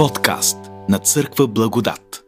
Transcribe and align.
Подкаст 0.00 0.56
на 0.88 0.98
Църква 0.98 1.46
Благодат. 1.46 2.24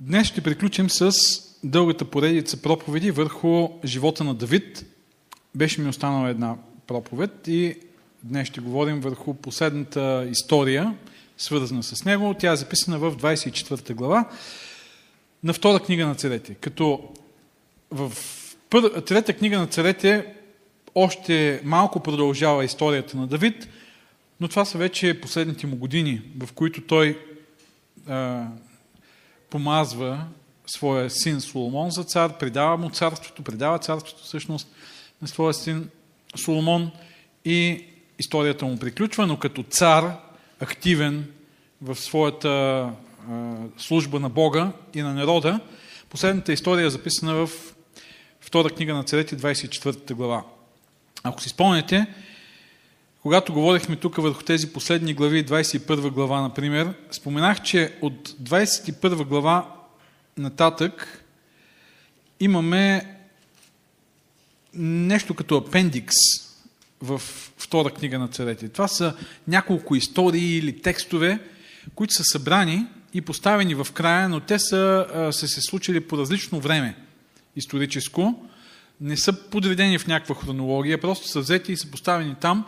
Днес 0.00 0.26
ще 0.26 0.40
приключим 0.40 0.90
с 0.90 1.12
дългата 1.62 2.04
поредица 2.04 2.62
проповеди 2.62 3.10
върху 3.10 3.68
живота 3.84 4.24
на 4.24 4.34
Давид. 4.34 4.84
Беше 5.54 5.80
ми 5.80 5.88
останала 5.88 6.28
една 6.28 6.56
проповед 6.86 7.48
и 7.48 7.76
днес 8.22 8.48
ще 8.48 8.60
говорим 8.60 9.00
върху 9.00 9.34
последната 9.34 10.26
история, 10.30 10.96
свързана 11.38 11.82
с 11.82 12.04
него. 12.04 12.34
Тя 12.38 12.52
е 12.52 12.56
записана 12.56 12.98
в 12.98 13.16
24 13.16 13.94
глава 13.94 14.28
на 15.44 15.52
втора 15.52 15.80
книга 15.80 16.06
на 16.06 16.14
царете. 16.14 16.54
Като 16.54 17.08
в 17.90 18.12
трета 19.06 19.32
книга 19.32 19.58
на 19.58 19.66
царете 19.66 20.34
още 20.94 21.60
малко 21.64 22.00
продължава 22.00 22.64
историята 22.64 23.16
на 23.16 23.26
Давид, 23.26 23.68
но 24.40 24.48
това 24.48 24.64
са 24.64 24.78
вече 24.78 25.20
последните 25.20 25.66
му 25.66 25.76
години, 25.76 26.22
в 26.38 26.52
които 26.52 26.80
той 26.80 27.18
а, 28.08 28.46
помазва 29.50 30.24
своя 30.66 31.10
син 31.10 31.40
Соломон 31.40 31.90
за 31.90 32.04
цар, 32.04 32.38
предава 32.38 32.76
му 32.76 32.90
царството, 32.90 33.42
предава 33.42 33.78
царството 33.78 34.24
всъщност 34.24 34.68
на 35.22 35.28
своя 35.28 35.54
син 35.54 35.88
Соломон 36.44 36.90
и 37.44 37.84
историята 38.18 38.64
му 38.64 38.78
приключва, 38.78 39.26
но 39.26 39.38
като 39.38 39.62
цар, 39.62 40.16
активен 40.60 41.26
в 41.82 41.94
своята 41.94 42.48
а, 42.48 42.92
служба 43.78 44.20
на 44.20 44.28
Бога 44.28 44.72
и 44.94 45.02
на 45.02 45.14
народа, 45.14 45.60
последната 46.10 46.52
история 46.52 46.86
е 46.86 46.90
записана 46.90 47.34
в 47.34 47.50
втора 48.40 48.70
книга 48.70 48.94
на 48.94 49.04
царете, 49.04 49.36
24 49.36 50.14
глава. 50.14 50.44
Ако 51.26 51.42
си 51.42 51.48
спомняте, 51.48 52.06
когато 53.22 53.52
говорихме 53.52 53.96
тук 53.96 54.16
върху 54.16 54.42
тези 54.42 54.72
последни 54.72 55.14
глави, 55.14 55.46
21 55.46 56.10
глава, 56.10 56.40
например, 56.40 56.94
споменах, 57.10 57.62
че 57.62 57.94
от 58.02 58.28
21 58.28 59.24
глава 59.24 59.74
нататък 60.38 61.24
имаме 62.40 63.16
нещо 64.74 65.34
като 65.34 65.56
апендикс 65.56 66.14
в 67.00 67.18
втора 67.58 67.90
книга 67.90 68.18
на 68.18 68.28
царете. 68.28 68.68
Това 68.68 68.88
са 68.88 69.16
няколко 69.48 69.94
истории 69.94 70.56
или 70.56 70.80
текстове, 70.80 71.38
които 71.94 72.14
са 72.14 72.24
събрани 72.24 72.86
и 73.14 73.20
поставени 73.20 73.74
в 73.74 73.86
края, 73.94 74.28
но 74.28 74.40
те 74.40 74.58
са, 74.58 75.06
са 75.32 75.48
се 75.48 75.60
случили 75.60 76.00
по 76.00 76.18
различно 76.18 76.60
време 76.60 76.96
историческо 77.56 78.48
не 79.04 79.16
са 79.16 79.32
подредени 79.32 79.98
в 79.98 80.06
някаква 80.06 80.34
хронология, 80.34 81.00
просто 81.00 81.28
са 81.28 81.40
взети 81.40 81.72
и 81.72 81.76
са 81.76 81.90
поставени 81.90 82.34
там. 82.40 82.64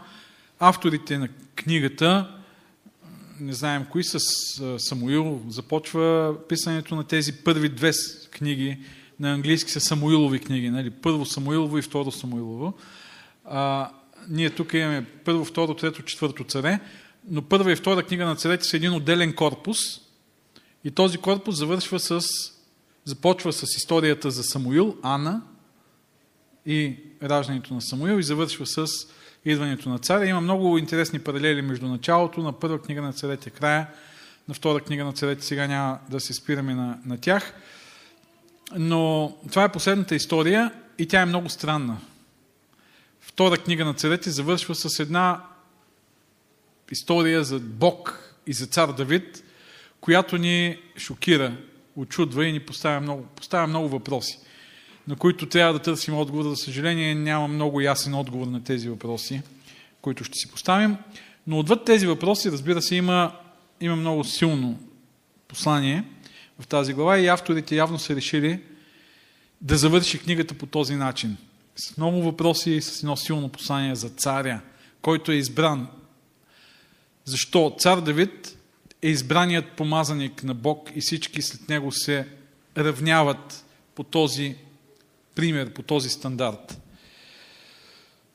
Авторите 0.58 1.18
на 1.18 1.28
книгата, 1.54 2.30
не 3.40 3.52
знаем 3.52 3.86
кои, 3.90 4.04
с 4.04 4.18
Самуил 4.78 5.42
започва 5.48 6.34
писането 6.48 6.96
на 6.96 7.04
тези 7.04 7.32
първи 7.32 7.68
две 7.68 7.90
книги, 8.30 8.78
на 9.20 9.32
английски 9.32 9.70
са 9.70 9.80
Самуилови 9.80 10.38
книги, 10.38 10.70
нали? 10.70 10.90
първо 10.90 11.26
Самуилово 11.26 11.78
и 11.78 11.82
второ 11.82 12.12
Самуилово. 12.12 12.74
А, 13.44 13.90
ние 14.28 14.50
тук 14.50 14.74
имаме 14.74 15.06
първо, 15.24 15.44
второ, 15.44 15.74
трето, 15.74 16.02
четвърто 16.02 16.44
царе, 16.44 16.80
но 17.30 17.42
първа 17.42 17.72
и 17.72 17.76
втора 17.76 18.02
книга 18.02 18.26
на 18.26 18.36
царете 18.36 18.64
са 18.64 18.76
един 18.76 18.92
отделен 18.92 19.34
корпус 19.34 19.78
и 20.84 20.90
този 20.90 21.18
корпус 21.18 21.56
завършва 21.56 22.00
с, 22.00 22.20
започва 23.04 23.52
с 23.52 23.62
историята 23.62 24.30
за 24.30 24.42
Самуил, 24.42 24.96
Ана, 25.02 25.42
и 26.66 26.96
раждането 27.22 27.74
на 27.74 27.82
Самуил 27.82 28.18
и 28.18 28.22
завършва 28.22 28.66
с 28.66 28.86
идването 29.44 29.88
на 29.88 29.98
царя. 29.98 30.26
Има 30.26 30.40
много 30.40 30.78
интересни 30.78 31.18
паралели 31.18 31.62
между 31.62 31.86
началото 31.86 32.40
на 32.40 32.52
първа 32.52 32.82
книга 32.82 33.02
на 33.02 33.12
царете, 33.12 33.50
края 33.50 33.86
на 34.48 34.54
втора 34.54 34.80
книга 34.80 35.04
на 35.04 35.12
царете. 35.12 35.44
Сега 35.44 35.66
няма 35.66 35.98
да 36.10 36.20
се 36.20 36.34
спираме 36.34 36.74
на, 36.74 36.98
на 37.06 37.20
тях. 37.20 37.52
Но 38.76 39.32
това 39.50 39.64
е 39.64 39.72
последната 39.72 40.14
история 40.14 40.72
и 40.98 41.06
тя 41.06 41.20
е 41.20 41.26
много 41.26 41.48
странна. 41.48 41.96
Втора 43.20 43.56
книга 43.56 43.84
на 43.84 43.94
царете 43.94 44.30
завършва 44.30 44.74
с 44.74 45.00
една 45.00 45.44
история 46.92 47.44
за 47.44 47.58
Бог 47.58 48.18
и 48.46 48.52
за 48.52 48.66
цар 48.66 48.92
Давид, 48.92 49.44
която 50.00 50.38
ни 50.38 50.78
шокира, 50.96 51.56
очудва 51.96 52.46
и 52.46 52.52
ни 52.52 52.60
поставя 52.60 53.00
много, 53.00 53.26
поставя 53.36 53.66
много 53.66 53.88
въпроси 53.88 54.38
на 55.08 55.16
които 55.16 55.46
трябва 55.46 55.72
да 55.72 55.78
търсим 55.78 56.14
отговор. 56.14 56.50
За 56.50 56.56
съжаление 56.56 57.14
няма 57.14 57.48
много 57.48 57.80
ясен 57.80 58.14
отговор 58.14 58.46
на 58.46 58.64
тези 58.64 58.88
въпроси, 58.88 59.42
които 60.00 60.24
ще 60.24 60.38
си 60.38 60.50
поставим. 60.50 60.96
Но 61.46 61.58
отвъд 61.58 61.84
тези 61.84 62.06
въпроси, 62.06 62.50
разбира 62.50 62.82
се, 62.82 62.96
има, 62.96 63.32
има 63.80 63.96
много 63.96 64.24
силно 64.24 64.80
послание 65.48 66.04
в 66.60 66.66
тази 66.66 66.92
глава 66.92 67.18
и 67.18 67.26
авторите 67.26 67.76
явно 67.76 67.98
са 67.98 68.16
решили 68.16 68.62
да 69.60 69.76
завърши 69.76 70.18
книгата 70.18 70.54
по 70.54 70.66
този 70.66 70.94
начин. 70.94 71.36
С 71.76 71.96
много 71.96 72.22
въпроси 72.22 72.70
и 72.70 72.82
с 72.82 73.02
едно 73.02 73.16
силно 73.16 73.48
послание 73.48 73.94
за 73.94 74.08
царя, 74.08 74.60
който 75.02 75.32
е 75.32 75.36
избран. 75.36 75.88
Защо 77.24 77.76
цар 77.78 78.00
Давид 78.00 78.58
е 79.02 79.08
избраният 79.08 79.72
помазаник 79.76 80.44
на 80.44 80.54
Бог 80.54 80.90
и 80.94 81.00
всички 81.00 81.42
след 81.42 81.68
него 81.68 81.92
се 81.92 82.28
равняват 82.76 83.64
по 83.94 84.02
този 84.02 84.56
пример 85.36 85.72
по 85.72 85.82
този 85.82 86.08
стандарт. 86.08 86.80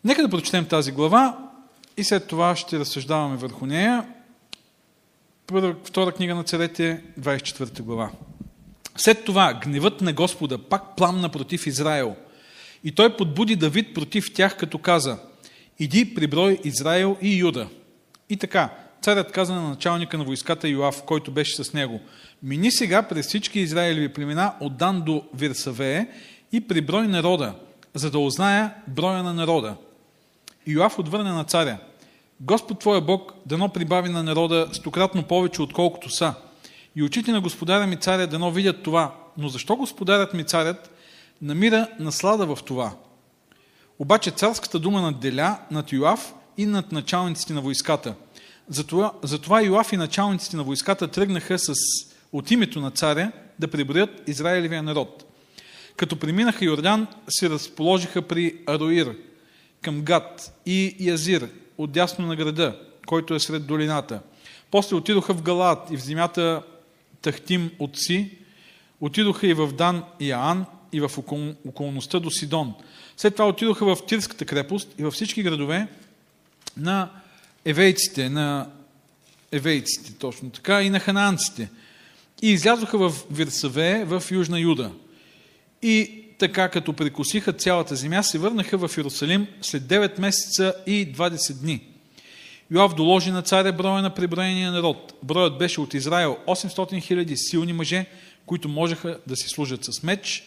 Нека 0.04 0.22
да 0.22 0.30
прочетем 0.30 0.66
тази 0.66 0.92
глава 0.92 1.50
и 1.98 2.04
след 2.04 2.28
това 2.28 2.56
ще 2.56 2.80
разсъждаваме 2.80 3.38
върху 3.38 3.66
нея. 3.66 4.08
Втора 5.84 6.12
книга 6.12 6.36
на 6.36 6.44
царете, 6.44 7.04
24 7.20 7.82
глава. 7.82 8.12
След 8.98 9.26
това 9.26 9.60
гневът 9.64 10.02
на 10.02 10.14
Господа 10.14 10.58
пак 10.58 10.96
пламна 10.96 11.30
против 11.30 11.68
Израел. 11.68 12.16
И 12.84 12.92
той 12.92 13.18
подбуди 13.18 13.56
Давид 13.56 13.94
против 13.94 14.34
тях, 14.34 14.58
като 14.58 14.78
каза, 14.78 15.18
иди 15.80 16.14
приброй 16.16 16.60
Израел 16.64 17.18
и 17.22 17.38
Юда. 17.38 17.68
И 18.30 18.38
така, 18.38 18.70
царят 19.02 19.32
каза 19.32 19.56
на 19.56 19.70
началника 19.70 20.18
на 20.18 20.24
войската 20.24 20.68
Йоав, 20.68 21.04
който 21.04 21.32
беше 21.32 21.64
с 21.64 21.74
него, 21.74 22.02
мини 22.44 22.72
сега 22.72 23.04
през 23.04 23.28
всички 23.28 23.60
Израилеви 23.60 24.14
племена 24.14 24.54
от 24.60 24.78
Дан 24.78 25.02
до 25.02 25.24
Вирсавее 25.34 26.08
и 26.52 26.68
приброй 26.68 27.08
народа, 27.08 27.54
за 27.94 28.12
да 28.12 28.20
узная 28.20 28.74
броя 28.88 29.24
на 29.24 29.34
народа. 29.34 29.76
Йоав 30.68 31.00
отвърне 31.00 31.32
на 31.32 31.44
царя. 31.44 31.78
Господ 32.42 32.80
Твоя 32.80 33.02
Бог 33.02 33.34
дано 33.46 33.70
прибави 33.70 34.10
на 34.10 34.24
народа 34.24 34.68
стократно 34.74 35.24
повече, 35.24 35.62
отколкото 35.62 36.10
са. 36.10 36.34
И 36.96 37.04
очите 37.04 37.32
на 37.32 37.42
господаря 37.42 37.88
ми 37.88 37.98
царя 37.98 38.28
дано 38.28 38.52
видят 38.52 38.84
това. 38.84 39.16
Но 39.38 39.50
защо 39.50 39.76
господарят 39.76 40.34
ми 40.34 40.44
царят 40.44 40.92
намира 41.42 41.88
наслада 42.00 42.56
в 42.56 42.60
това? 42.66 42.92
Обаче 44.00 44.32
царската 44.32 44.80
дума 44.80 45.02
надделя 45.02 45.58
над 45.72 45.92
Йоав 45.92 46.34
и 46.58 46.66
над 46.66 46.92
началниците 46.92 47.54
на 47.54 47.62
войската. 47.62 48.16
Затова, 48.70 49.12
затова 49.24 49.62
Йоав 49.62 49.94
и 49.94 49.98
началниците 49.98 50.58
на 50.58 50.64
войската 50.64 51.08
тръгнаха 51.08 51.60
с, 51.60 51.74
от 52.32 52.52
името 52.52 52.82
на 52.82 52.92
царя 52.92 53.32
да 53.60 53.68
приброят 53.68 54.30
Израилевия 54.30 54.84
народ. 54.84 55.31
Като 56.02 56.16
преминаха 56.16 56.66
Йордан, 56.66 57.08
се 57.30 57.50
разположиха 57.50 58.22
при 58.22 58.56
Ароир, 58.68 59.16
към 59.82 60.02
Гад 60.02 60.54
и 60.66 60.96
Язир, 61.00 61.50
отдясно 61.78 62.28
на 62.28 62.36
града, 62.36 62.80
който 63.06 63.36
е 63.36 63.40
сред 63.40 63.66
долината. 63.66 64.22
После 64.72 64.96
отидоха 64.96 65.34
в 65.34 65.42
Галат 65.42 65.92
и 65.92 65.98
в 65.98 66.04
земята 66.04 66.64
Тахтим 67.22 67.72
от 67.80 67.98
Си, 67.98 68.38
отидоха 69.02 69.48
и 69.48 69.54
в 69.54 69.74
Дан 69.74 70.04
и 70.20 70.32
Аан 70.32 70.66
и 70.92 71.00
в 71.00 71.12
окол... 71.18 71.54
околността 71.68 72.20
до 72.20 72.32
Сидон. 72.32 72.74
След 73.18 73.36
това 73.36 73.48
отидоха 73.48 73.96
в 73.96 74.06
Тирската 74.06 74.46
крепост 74.46 74.90
и 75.00 75.04
във 75.04 75.14
всички 75.14 75.44
градове 75.44 75.88
на 76.78 77.10
евейците, 77.66 78.30
на 78.30 78.70
евейците, 79.52 80.14
точно 80.14 80.50
така, 80.50 80.82
и 80.82 80.90
на 80.90 81.00
ханаанците. 81.00 81.70
И 82.42 82.52
излязоха 82.52 82.98
в 82.98 83.14
Вирсаве, 83.32 84.06
в 84.06 84.24
Южна 84.32 84.60
Юда. 84.60 84.92
И 85.82 86.24
така, 86.38 86.70
като 86.70 86.94
прекусиха 86.94 87.54
цялата 87.54 87.96
земя, 87.96 88.24
се 88.24 88.38
върнаха 88.38 88.88
в 88.88 88.98
Иерусалим 88.98 89.48
след 89.62 89.84
9 89.84 90.20
месеца 90.20 90.74
и 90.88 91.14
20 91.14 91.62
дни. 91.62 91.82
Йоав 92.72 92.96
доложи 92.96 93.32
на 93.32 93.42
царя 93.42 93.74
броя 93.74 94.02
на 94.02 94.14
преброения 94.14 94.72
народ. 94.72 95.14
Броят 95.24 95.58
беше 95.58 95.82
от 95.82 95.94
Израел 95.94 96.38
800 96.48 97.02
хиляди 97.02 97.38
силни 97.38 97.74
мъже, 97.74 98.06
които 98.46 98.70
можеха 98.70 99.20
да 99.28 99.36
си 99.36 99.50
служат 99.50 99.86
с 99.86 100.04
меч, 100.04 100.44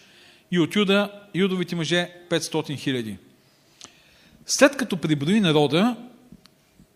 и 0.50 0.58
от 0.58 0.76
Юда, 0.76 1.10
юдовите 1.34 1.76
мъже 1.76 2.10
500 2.30 2.78
хиляди. 2.78 3.16
След 4.46 4.76
като 4.76 4.96
приброи 4.96 5.40
народа, 5.40 5.96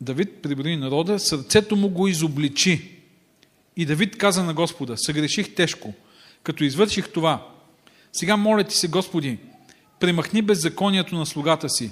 Давид 0.00 0.42
приброи 0.42 0.76
народа, 0.76 1.18
сърцето 1.18 1.76
му 1.76 1.88
го 1.88 2.08
изобличи. 2.08 2.90
И 3.76 3.86
Давид 3.86 4.18
каза 4.18 4.44
на 4.44 4.54
Господа, 4.54 4.96
съгреших 4.96 5.54
тежко, 5.54 5.94
като 6.42 6.64
извърших 6.64 7.08
това, 7.08 7.46
сега 8.12 8.36
моля 8.36 8.64
ти 8.64 8.76
се, 8.76 8.88
Господи, 8.88 9.38
премахни 10.00 10.42
беззаконието 10.42 11.14
на 11.14 11.26
слугата 11.26 11.68
си, 11.68 11.90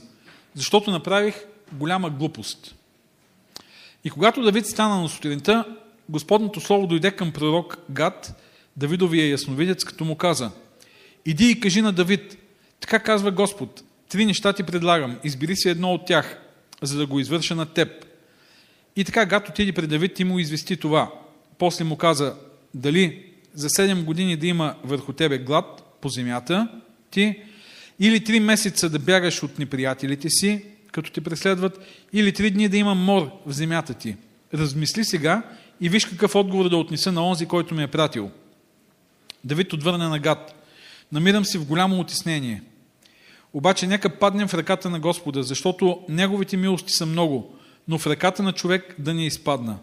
защото 0.54 0.90
направих 0.90 1.34
голяма 1.72 2.10
глупост. 2.10 2.74
И 4.04 4.10
когато 4.10 4.42
Давид 4.42 4.66
стана 4.66 5.02
на 5.02 5.08
сутринта, 5.08 5.64
Господното 6.08 6.60
слово 6.60 6.86
дойде 6.86 7.10
към 7.10 7.32
пророк 7.32 7.76
Гад, 7.90 8.42
Давидовия 8.76 9.30
ясновидец, 9.30 9.84
като 9.84 10.04
му 10.04 10.16
каза 10.16 10.50
Иди 11.26 11.50
и 11.50 11.60
кажи 11.60 11.82
на 11.82 11.92
Давид, 11.92 12.38
така 12.80 12.98
казва 12.98 13.30
Господ, 13.30 13.82
три 14.08 14.24
неща 14.26 14.52
ти 14.52 14.62
предлагам, 14.62 15.18
избери 15.24 15.56
си 15.56 15.68
едно 15.68 15.92
от 15.92 16.06
тях, 16.06 16.40
за 16.82 16.98
да 16.98 17.06
го 17.06 17.20
извърша 17.20 17.54
на 17.54 17.66
теб. 17.66 18.06
И 18.96 19.04
така 19.04 19.26
Гад 19.26 19.48
отиди 19.48 19.72
пред 19.72 19.90
Давид 19.90 20.20
и 20.20 20.24
му 20.24 20.38
извести 20.38 20.76
това. 20.76 21.12
После 21.58 21.84
му 21.84 21.96
каза, 21.96 22.34
дали 22.74 23.24
за 23.54 23.68
7 23.68 24.04
години 24.04 24.36
да 24.36 24.46
има 24.46 24.74
върху 24.84 25.12
тебе 25.12 25.38
глад 25.38 25.85
по 26.06 26.10
земята 26.10 26.68
ти, 27.10 27.38
или 28.00 28.20
3 28.20 28.38
месеца 28.38 28.90
да 28.90 28.98
бягаш 28.98 29.42
от 29.42 29.58
неприятелите 29.58 30.30
си, 30.30 30.64
като 30.92 31.10
те 31.10 31.20
преследват, 31.20 31.80
или 32.12 32.32
3 32.32 32.50
дни 32.50 32.68
да 32.68 32.76
има 32.76 32.94
мор 32.94 33.30
в 33.46 33.52
земята 33.52 33.94
ти. 33.94 34.16
Размисли 34.54 35.04
сега 35.04 35.42
и 35.80 35.88
виж 35.88 36.04
какъв 36.04 36.34
отговор 36.34 36.68
да 36.68 36.76
отнеса 36.76 37.12
на 37.12 37.26
онзи, 37.26 37.46
който 37.46 37.74
ме 37.74 37.82
е 37.82 37.86
пратил. 37.86 38.30
Давид 39.44 39.72
отвърне 39.72 40.08
на 40.08 40.18
Гад. 40.18 40.54
Намирам 41.12 41.44
се 41.44 41.58
в 41.58 41.66
голямо 41.66 42.00
отиснение. 42.00 42.62
Обаче 43.52 43.86
нека 43.86 44.18
паднем 44.18 44.48
в 44.48 44.54
ръката 44.54 44.90
на 44.90 45.00
Господа, 45.00 45.42
защото 45.42 46.00
Неговите 46.08 46.56
милости 46.56 46.92
са 46.92 47.06
много, 47.06 47.56
но 47.88 47.98
в 47.98 48.06
ръката 48.06 48.42
на 48.42 48.52
човек 48.52 48.94
да 48.98 49.14
не 49.14 49.26
изпадна. 49.26 49.78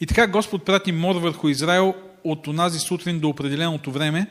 И 0.00 0.06
така 0.06 0.26
Господ 0.26 0.64
прати 0.64 0.92
мор 0.92 1.16
върху 1.16 1.48
Израел 1.48 1.94
от 2.24 2.46
онази 2.46 2.78
сутрин 2.78 3.20
до 3.20 3.28
определеното 3.28 3.90
време 3.92 4.26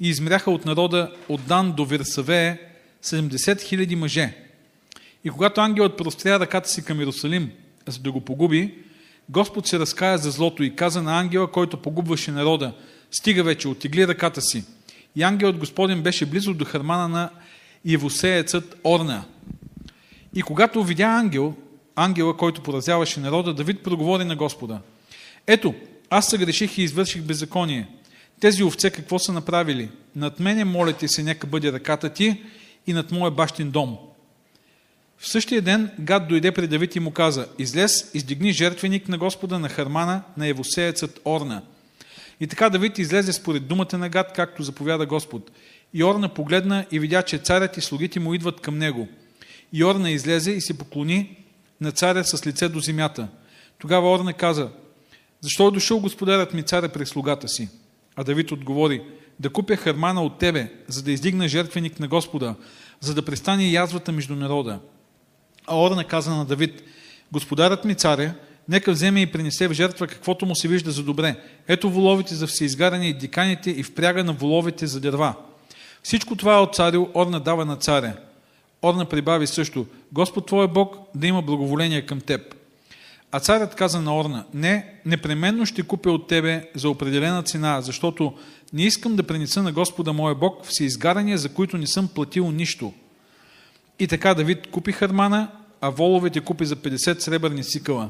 и 0.00 0.08
измряха 0.08 0.50
от 0.50 0.64
народа 0.64 1.12
от 1.28 1.46
Дан 1.46 1.72
до 1.72 1.84
Версавее 1.84 2.58
70 3.04 3.30
000 3.36 3.94
мъже. 3.94 4.36
И 5.24 5.30
когато 5.30 5.60
ангелът 5.60 5.96
простря 5.96 6.40
ръката 6.40 6.68
си 6.68 6.84
към 6.84 6.98
Иерусалим, 6.98 7.50
за 7.86 7.98
да 7.98 8.12
го 8.12 8.20
погуби, 8.20 8.74
Господ 9.28 9.66
се 9.66 9.78
разкая 9.78 10.18
за 10.18 10.30
злото 10.30 10.62
и 10.62 10.76
каза 10.76 11.02
на 11.02 11.20
ангела, 11.20 11.50
който 11.50 11.82
погубваше 11.82 12.30
народа, 12.30 12.72
стига 13.10 13.42
вече, 13.42 13.68
отигли 13.68 14.08
ръката 14.08 14.40
си. 14.40 14.64
И 15.16 15.22
ангелът 15.22 15.58
Господен 15.58 16.02
беше 16.02 16.26
близо 16.26 16.54
до 16.54 16.64
хармана 16.64 17.08
на 17.08 17.30
Евусеецът 17.88 18.76
Орна. 18.84 19.24
И 20.34 20.42
когато 20.42 20.84
видя 20.84 21.04
ангел, 21.04 21.54
ангела, 21.96 22.36
който 22.36 22.62
поразяваше 22.62 23.20
народа, 23.20 23.54
Давид 23.54 23.82
проговори 23.82 24.24
на 24.24 24.36
Господа. 24.36 24.80
Ето, 25.46 25.74
аз 26.10 26.28
съгреших 26.28 26.78
и 26.78 26.82
извърших 26.82 27.22
беззаконие. 27.22 27.88
Тези 28.40 28.64
овце 28.64 28.90
какво 28.90 29.18
са 29.18 29.32
направили? 29.32 29.90
Над 30.16 30.40
мене, 30.40 30.64
молите 30.64 31.08
се, 31.08 31.22
нека 31.22 31.46
бъде 31.46 31.72
ръката 31.72 32.10
ти 32.10 32.42
и 32.86 32.92
над 32.92 33.10
моя 33.12 33.30
бащин 33.30 33.70
дом. 33.70 33.98
В 35.18 35.28
същия 35.28 35.62
ден 35.62 35.90
Гад 36.00 36.28
дойде 36.28 36.52
при 36.52 36.66
Давид 36.66 36.96
и 36.96 37.00
му 37.00 37.10
каза, 37.10 37.48
излез, 37.58 38.10
издигни 38.14 38.52
жертвеник 38.52 39.08
на 39.08 39.18
Господа 39.18 39.58
на 39.58 39.68
Хармана 39.68 40.22
на 40.36 40.46
Евусеецът 40.46 41.20
Орна. 41.24 41.62
И 42.40 42.46
така 42.46 42.70
Давид 42.70 42.98
излезе 42.98 43.32
според 43.32 43.66
думата 43.66 43.98
на 43.98 44.08
Гад, 44.08 44.32
както 44.32 44.62
заповяда 44.62 45.06
Господ. 45.06 45.50
И 45.94 46.04
Орна 46.04 46.28
погледна 46.28 46.86
и 46.90 46.98
видя, 46.98 47.22
че 47.22 47.38
царят 47.38 47.76
и 47.76 47.80
слугите 47.80 48.20
му 48.20 48.34
идват 48.34 48.60
към 48.60 48.78
него. 48.78 49.08
И 49.72 49.84
Орна 49.84 50.10
излезе 50.10 50.50
и 50.50 50.60
се 50.60 50.78
поклони 50.78 51.36
на 51.80 51.92
царя 51.92 52.24
с 52.24 52.46
лице 52.46 52.68
до 52.68 52.80
земята. 52.80 53.28
Тогава 53.78 54.12
Орна 54.12 54.32
каза, 54.32 54.70
защо 55.40 55.68
е 55.68 55.70
дошъл 55.70 56.00
господарят 56.00 56.54
ми 56.54 56.62
царя 56.62 56.88
при 56.88 57.06
слугата 57.06 57.48
си? 57.48 57.68
А 58.16 58.24
Давид 58.24 58.52
отговори, 58.52 59.02
да 59.40 59.50
купя 59.50 59.76
хармана 59.76 60.22
от 60.22 60.38
тебе, 60.38 60.72
за 60.88 61.02
да 61.02 61.12
издигна 61.12 61.48
жертвеник 61.48 62.00
на 62.00 62.08
Господа, 62.08 62.54
за 63.00 63.14
да 63.14 63.24
престане 63.24 63.70
язвата 63.70 64.12
между 64.12 64.36
народа. 64.36 64.80
А 65.66 65.80
Орна 65.80 66.04
каза 66.04 66.30
на 66.30 66.44
Давид, 66.44 66.82
господарът 67.32 67.84
ми 67.84 67.94
царя, 67.94 68.34
нека 68.68 68.92
вземе 68.92 69.20
и 69.20 69.26
принесе 69.26 69.68
в 69.68 69.72
жертва 69.72 70.06
каквото 70.06 70.46
му 70.46 70.56
се 70.56 70.68
вижда 70.68 70.90
за 70.90 71.02
добре. 71.02 71.36
Ето 71.68 71.90
воловите 71.90 72.34
за 72.34 72.46
всеизгаране 72.46 73.08
и 73.08 73.18
диканите 73.18 73.70
и 73.70 73.82
впряга 73.82 74.24
на 74.24 74.32
воловите 74.32 74.86
за 74.86 75.00
дърва. 75.00 75.34
Всичко 76.02 76.36
това 76.36 76.54
е 76.54 76.60
от 76.60 76.74
царю, 76.74 77.06
Орна 77.14 77.40
дава 77.40 77.64
на 77.64 77.76
царя. 77.76 78.16
Орна 78.82 79.04
прибави 79.04 79.46
също, 79.46 79.86
Господ 80.12 80.46
Твой 80.46 80.68
Бог 80.68 80.96
да 81.14 81.26
има 81.26 81.42
благоволение 81.42 82.06
към 82.06 82.20
теб. 82.20 82.55
А 83.36 83.40
царят 83.40 83.74
каза 83.74 84.00
на 84.00 84.16
Орна, 84.16 84.44
не, 84.54 84.94
непременно 85.06 85.66
ще 85.66 85.82
купя 85.82 86.10
от 86.10 86.28
тебе 86.28 86.70
за 86.74 86.88
определена 86.90 87.42
цена, 87.42 87.80
защото 87.80 88.34
не 88.72 88.82
искам 88.82 89.16
да 89.16 89.22
принеса 89.22 89.62
на 89.62 89.72
Господа 89.72 90.12
моя 90.12 90.34
Бог 90.34 90.64
всеизгарания, 90.64 91.38
за 91.38 91.48
които 91.48 91.78
не 91.78 91.86
съм 91.86 92.08
платил 92.08 92.50
нищо. 92.50 92.92
И 93.98 94.06
така 94.06 94.34
Давид 94.34 94.70
купи 94.70 94.92
Хармана, 94.92 95.50
а 95.80 95.90
воловете 95.90 96.40
купи 96.40 96.66
за 96.66 96.76
50 96.76 97.18
сребърни 97.18 97.64
сикала. 97.64 98.08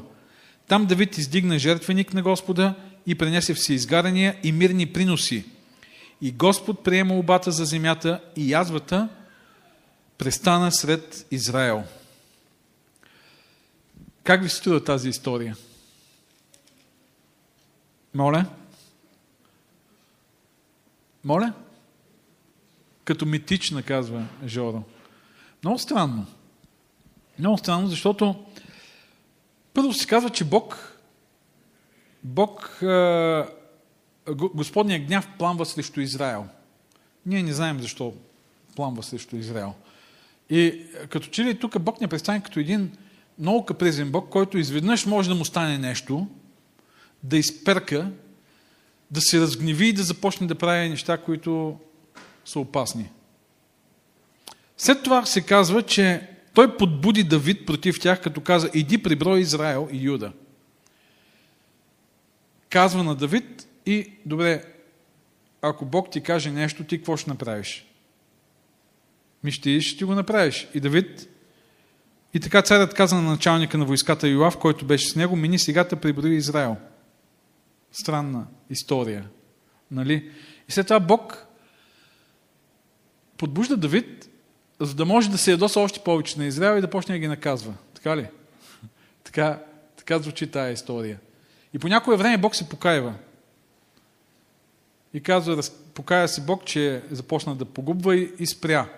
Там 0.67 0.85
Давид 0.85 1.17
издигна 1.17 1.59
жертвеник 1.59 2.13
на 2.13 2.21
Господа 2.21 2.73
и 3.07 3.15
пренесе 3.15 3.53
всеизгарания 3.53 4.35
и 4.43 4.51
мирни 4.51 4.85
приноси. 4.85 5.45
И 6.21 6.31
Господ 6.31 6.83
приема 6.83 7.17
обата 7.17 7.51
за 7.51 7.65
земята 7.65 8.19
и 8.35 8.51
язвата 8.51 9.09
престана 10.17 10.71
сред 10.71 11.25
Израел. 11.31 11.83
Как 14.27 14.43
ви 14.43 14.49
струва 14.49 14.83
тази 14.83 15.09
история? 15.09 15.57
Моля? 18.13 18.45
Моля? 21.23 21.53
Като 23.03 23.25
митична, 23.25 23.83
казва 23.83 24.27
Жоро. 24.45 24.83
Много 25.63 25.79
странно. 25.79 26.25
Много 27.39 27.57
странно, 27.57 27.87
защото 27.87 28.45
първо 29.73 29.93
се 29.93 30.07
казва, 30.07 30.29
че 30.29 30.45
Бог, 30.45 30.97
Бог, 32.23 32.79
Господният 34.53 35.07
гняв 35.07 35.27
пламва 35.37 35.65
срещу 35.65 35.99
Израел. 35.99 36.47
Ние 37.25 37.43
не 37.43 37.53
знаем 37.53 37.79
защо 37.81 38.13
пламва 38.75 39.03
срещу 39.03 39.35
Израел. 39.35 39.73
И 40.49 40.85
като 41.09 41.27
че 41.27 41.43
ли 41.43 41.59
тук 41.59 41.79
Бог 41.79 42.01
не 42.01 42.07
представи 42.07 42.41
като 42.41 42.59
един 42.59 42.97
много 43.39 43.65
капризен 43.65 44.11
Бог, 44.11 44.29
който 44.29 44.57
изведнъж 44.57 45.05
може 45.05 45.29
да 45.29 45.35
му 45.35 45.45
стане 45.45 45.77
нещо, 45.77 46.27
да 47.23 47.37
изперка, 47.37 48.11
да 49.11 49.21
се 49.21 49.39
разгневи 49.39 49.87
и 49.87 49.93
да 49.93 50.03
започне 50.03 50.47
да 50.47 50.55
прави 50.55 50.89
неща, 50.89 51.17
които 51.17 51.79
са 52.45 52.59
опасни. 52.59 53.09
След 54.77 55.03
това 55.03 55.25
се 55.25 55.41
казва, 55.41 55.83
че 55.83 56.27
той 56.53 56.77
подбуди 56.77 57.23
Давид 57.23 57.65
против 57.65 57.99
тях, 57.99 58.21
като 58.21 58.41
каза, 58.41 58.69
иди 58.73 59.03
приброй 59.03 59.39
Израел 59.39 59.89
и 59.91 59.97
Юда. 59.97 60.33
Казва 62.69 63.03
на 63.03 63.15
Давид 63.15 63.67
и, 63.85 64.11
добре, 64.25 64.63
ако 65.61 65.85
Бог 65.85 66.11
ти 66.11 66.21
каже 66.21 66.51
нещо, 66.51 66.83
ти 66.83 66.97
какво 66.97 67.17
ще 67.17 67.29
направиш? 67.29 67.87
Ми 69.43 69.51
ще, 69.51 70.05
го 70.05 70.15
направиш. 70.15 70.67
И 70.73 70.79
Давид 70.79 71.29
и 72.37 72.39
така 72.39 72.61
царят 72.61 72.93
каза 72.93 73.15
на 73.15 73.21
началника 73.21 73.77
на 73.77 73.85
войската 73.85 74.27
Йоав, 74.27 74.57
който 74.57 74.85
беше 74.85 75.09
с 75.09 75.15
него, 75.15 75.35
мини 75.35 75.59
сегата 75.59 75.95
приброи 75.95 76.35
Израел. 76.35 76.77
Странна 77.91 78.47
история. 78.69 79.29
Нали? 79.91 80.31
И 80.69 80.71
след 80.71 80.87
това 80.87 80.99
Бог 80.99 81.47
подбужда 83.37 83.77
Давид, 83.77 84.29
за 84.79 84.95
да 84.95 85.05
може 85.05 85.29
да 85.29 85.37
се 85.37 85.51
ядоса 85.51 85.79
още 85.79 85.99
повече 85.99 86.39
на 86.39 86.45
Израел 86.45 86.77
и 86.77 86.81
да 86.81 86.89
почне 86.89 87.15
да 87.15 87.19
ги 87.19 87.27
наказва. 87.27 87.73
Така 87.93 88.17
ли? 88.17 88.27
Така, 89.23 89.59
така 89.95 90.19
звучи 90.19 90.51
тая 90.51 90.71
история. 90.71 91.19
И 91.73 91.79
по 91.79 91.87
някое 91.87 92.17
време 92.17 92.37
Бог 92.37 92.55
се 92.55 92.69
покаива. 92.69 93.13
И 95.13 95.21
казва, 95.23 95.63
покая 95.93 96.27
се 96.27 96.41
Бог, 96.41 96.65
че 96.65 97.03
започна 97.11 97.55
да 97.55 97.65
погубва 97.65 98.15
и, 98.15 98.31
и 98.39 98.47
спря. 98.47 98.89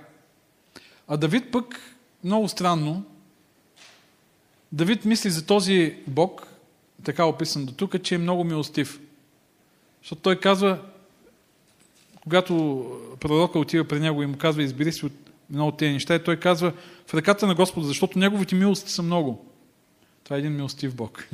А 1.08 1.18
Давид 1.18 1.52
пък, 1.52 1.82
много 2.24 2.50
странно, 2.50 3.06
Давид 4.72 5.06
мисли 5.06 5.30
за 5.30 5.46
този 5.46 5.96
Бог, 6.08 6.48
така 7.04 7.26
описан 7.26 7.66
до 7.66 7.74
тук, 7.74 8.02
че 8.02 8.16
е 8.16 8.18
много 8.18 8.44
милостив. 8.44 9.00
Защото 10.02 10.22
той 10.22 10.40
казва, 10.40 10.82
когато 12.24 12.86
пророка 13.20 13.60
отива 13.60 13.88
при 13.88 14.00
него 14.00 14.24
и 14.24 14.26
му 14.26 14.38
казва, 14.38 14.64
избери 14.64 14.92
си 14.92 15.06
от 15.06 15.14
едно 15.50 15.68
от 15.68 15.78
тези 15.78 15.94
неща, 15.94 16.16
и 16.16 16.24
той 16.24 16.38
казва, 16.38 16.74
в 17.08 17.14
ръката 17.14 17.48
на 17.48 17.56
Господа, 17.56 17.88
защото 17.88 18.20
неговите 18.20 18.56
милости 18.56 18.92
са 18.92 19.04
много. 19.04 19.46
Това 20.24 20.36
е 20.36 20.40
един 20.40 20.56
милостив 20.56 20.96
Бог. 20.96 21.30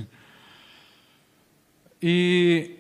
И 2.02 2.72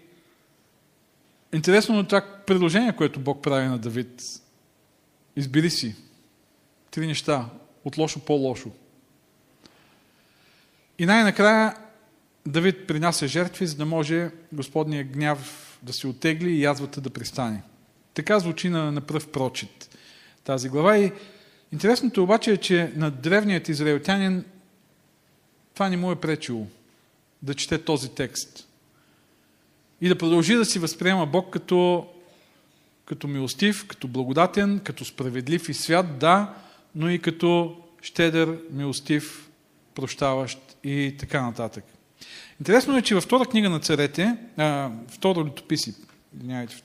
интересно 1.53 2.00
е 2.00 2.03
това 2.03 2.21
предложение, 2.47 2.95
което 2.95 3.19
Бог 3.19 3.43
прави 3.43 3.67
на 3.67 3.77
Давид. 3.77 4.21
Избери 5.35 5.69
си 5.69 5.95
три 6.91 7.07
неща. 7.07 7.50
От 7.85 7.97
лошо 7.97 8.19
по-лошо. 8.19 8.71
И 10.99 11.05
най-накрая 11.05 11.75
Давид 12.47 12.87
принася 12.87 13.27
жертви, 13.27 13.67
за 13.67 13.75
да 13.75 13.85
може 13.85 14.31
Господния 14.53 15.03
гняв 15.03 15.71
да 15.83 15.93
се 15.93 16.07
отегли 16.07 16.51
и 16.51 16.61
язвата 16.61 17.01
да 17.01 17.09
пристане. 17.09 17.63
Така 18.13 18.39
звучи 18.39 18.69
на, 18.69 18.91
на 18.91 19.01
пръв 19.01 19.27
прочит 19.27 19.97
тази 20.43 20.69
глава. 20.69 20.97
И 20.97 21.11
интересното 21.73 22.23
обаче 22.23 22.51
е, 22.51 22.57
че 22.57 22.91
на 22.95 23.11
древният 23.11 23.69
израелтянин 23.69 24.45
това 25.73 25.89
не 25.89 25.97
му 25.97 26.11
е 26.11 26.15
пречило. 26.15 26.67
да 27.41 27.53
чете 27.53 27.77
този 27.77 28.09
текст. 28.09 28.67
И 30.01 30.07
да 30.09 30.17
продължи 30.17 30.55
да 30.55 30.65
си 30.65 30.79
възприема 30.79 31.25
Бог 31.25 31.53
като, 31.53 32.07
като 33.05 33.27
милостив, 33.27 33.87
като 33.87 34.07
благодатен, 34.07 34.79
като 34.79 35.05
справедлив 35.05 35.69
и 35.69 35.73
свят, 35.73 36.19
да, 36.19 36.53
но 36.95 37.09
и 37.09 37.19
като 37.19 37.77
щедър, 38.01 38.59
милостив, 38.71 39.49
прощаващ 39.95 40.64
и 40.86 41.15
така 41.20 41.42
нататък. 41.42 41.84
Интересно 42.60 42.98
е, 42.98 43.01
че 43.01 43.15
във 43.15 43.24
втора 43.24 43.46
книга 43.46 43.70
на 43.70 43.80
царете, 43.80 44.38
а, 44.58 44.92
втора 45.08 45.46
литописи, 45.46 45.96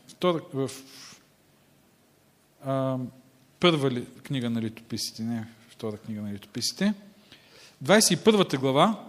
втора, 0.09 0.40
в 0.54 0.71
а, 2.64 2.97
първа 3.61 3.90
ли, 3.90 4.07
книга 4.23 4.50
на 4.50 4.62
литописите, 4.62 5.23
не 5.23 5.47
втора 5.69 5.97
книга 5.97 6.23
на 6.23 6.33
литописите, 6.33 6.95
21 7.85 8.59
глава, 8.59 9.04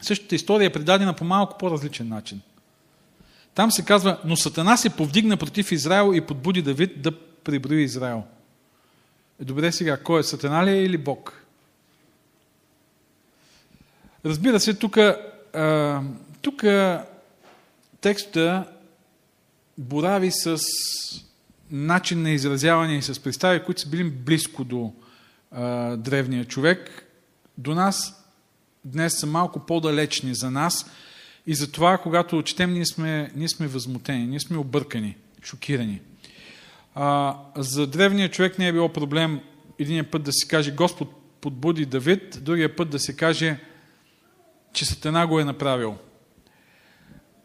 същата 0.00 0.34
история 0.34 0.66
е 0.66 0.72
предадена 0.72 1.14
по 1.14 1.24
малко 1.24 1.58
по-различен 1.58 2.08
начин. 2.08 2.40
Там 3.54 3.70
се 3.70 3.84
казва, 3.84 4.20
но 4.24 4.36
Сатана 4.36 4.76
се 4.76 4.90
повдигна 4.90 5.36
против 5.36 5.72
Израел 5.72 6.12
и 6.14 6.20
подбуди 6.20 6.62
Давид 6.62 7.02
да 7.02 7.20
приброи 7.20 7.82
Израел. 7.82 8.22
Е, 9.40 9.44
добре 9.44 9.72
сега, 9.72 9.96
кой 9.96 10.20
е 10.20 10.22
Сатана 10.22 10.66
ли 10.66 10.70
е 10.70 10.82
или 10.82 10.98
Бог? 10.98 11.44
Разбира 14.28 14.60
се, 14.60 14.74
тук, 14.74 14.98
текста 18.00 18.64
борави 19.78 20.30
с 20.30 20.58
начин 21.70 22.22
на 22.22 22.30
изразяване 22.30 22.96
и 22.96 23.02
с 23.02 23.22
представи, 23.22 23.62
които 23.64 23.80
са 23.80 23.88
били 23.88 24.04
близко 24.04 24.64
до 24.64 24.92
а, 25.50 25.96
древния 25.96 26.44
човек. 26.44 27.06
До 27.58 27.74
нас 27.74 28.24
днес 28.84 29.18
са 29.18 29.26
малко 29.26 29.60
по-далечни 29.60 30.34
за 30.34 30.50
нас 30.50 30.90
и 31.46 31.54
затова, 31.54 31.98
когато 31.98 32.42
четем, 32.42 32.72
ние 32.72 32.86
сме, 32.86 33.30
ние 33.36 33.48
сме 33.48 33.66
възмутени, 33.66 34.26
ние 34.26 34.40
сме 34.40 34.58
объркани, 34.58 35.16
шокирани. 35.42 36.00
А, 36.94 37.36
за 37.56 37.86
древния 37.86 38.30
човек 38.30 38.58
не 38.58 38.68
е 38.68 38.72
било 38.72 38.92
проблем 38.92 39.40
един 39.78 40.04
път 40.04 40.22
да 40.22 40.32
се 40.32 40.48
каже 40.48 40.70
Господ 40.70 41.08
подбуди 41.40 41.86
Давид, 41.86 42.38
другия 42.42 42.76
път 42.76 42.90
да 42.90 42.98
се 42.98 43.16
каже, 43.16 43.58
че 44.72 44.84
Сатана 44.84 45.26
го 45.26 45.40
е 45.40 45.44
направил. 45.44 45.96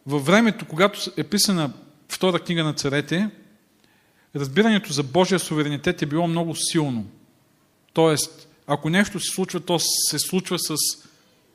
Във 0.06 0.26
времето, 0.26 0.66
когато 0.66 1.12
е 1.18 1.24
писана 1.24 1.74
втора 2.10 2.40
книга 2.40 2.64
на 2.64 2.74
царете, 2.74 3.30
разбирането 4.36 4.94
за 4.94 5.04
Божия 5.04 5.40
суверенитет 5.40 6.02
е 6.02 6.06
било 6.06 6.28
много 6.28 6.56
силно. 6.56 7.06
Тоест, 7.94 8.48
ако 8.68 8.90
нещо 8.90 9.20
се 9.20 9.36
случва, 9.36 9.60
то 9.60 9.80
се 9.80 10.20
случва 10.20 10.60
с 10.60 10.76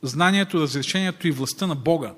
знанието, 0.03 0.61
разрешението 0.61 1.27
и 1.27 1.31
властта 1.31 1.67
на 1.67 1.75
Бога. 1.75 2.13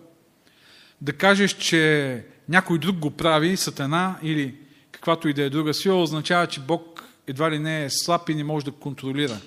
Да 1.01 1.13
кажеш, 1.13 1.53
че 1.53 2.25
някой 2.49 2.79
друг 2.79 2.97
го 2.97 3.11
прави, 3.11 3.57
сатана 3.57 4.15
или 4.23 4.55
каквато 4.91 5.27
и 5.27 5.33
да 5.33 5.43
е 5.43 5.49
друга 5.49 5.73
сила, 5.73 6.01
означава, 6.01 6.47
че 6.47 6.59
Бог 6.59 7.03
едва 7.27 7.51
ли 7.51 7.59
не 7.59 7.85
е 7.85 7.89
слаб 7.89 8.29
и 8.29 8.35
не 8.35 8.43
може 8.43 8.65
да 8.65 8.71
контролира. 8.71 9.39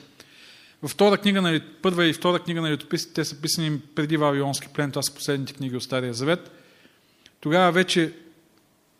Във 0.84 0.90
втора 0.90 1.18
книга 1.18 1.42
на, 1.42 1.60
първа 1.82 2.06
и 2.06 2.12
втора 2.12 2.38
книга 2.38 2.60
на 2.60 2.70
летописите, 2.70 3.14
те 3.14 3.24
са 3.24 3.40
писани 3.40 3.80
преди 3.94 4.16
Вавилонски 4.16 4.68
плен, 4.68 4.90
това 4.90 5.02
са 5.02 5.14
последните 5.14 5.52
книги 5.52 5.76
от 5.76 5.82
Стария 5.82 6.14
Завет. 6.14 6.50
Тогава 7.40 7.72
вече 7.72 8.12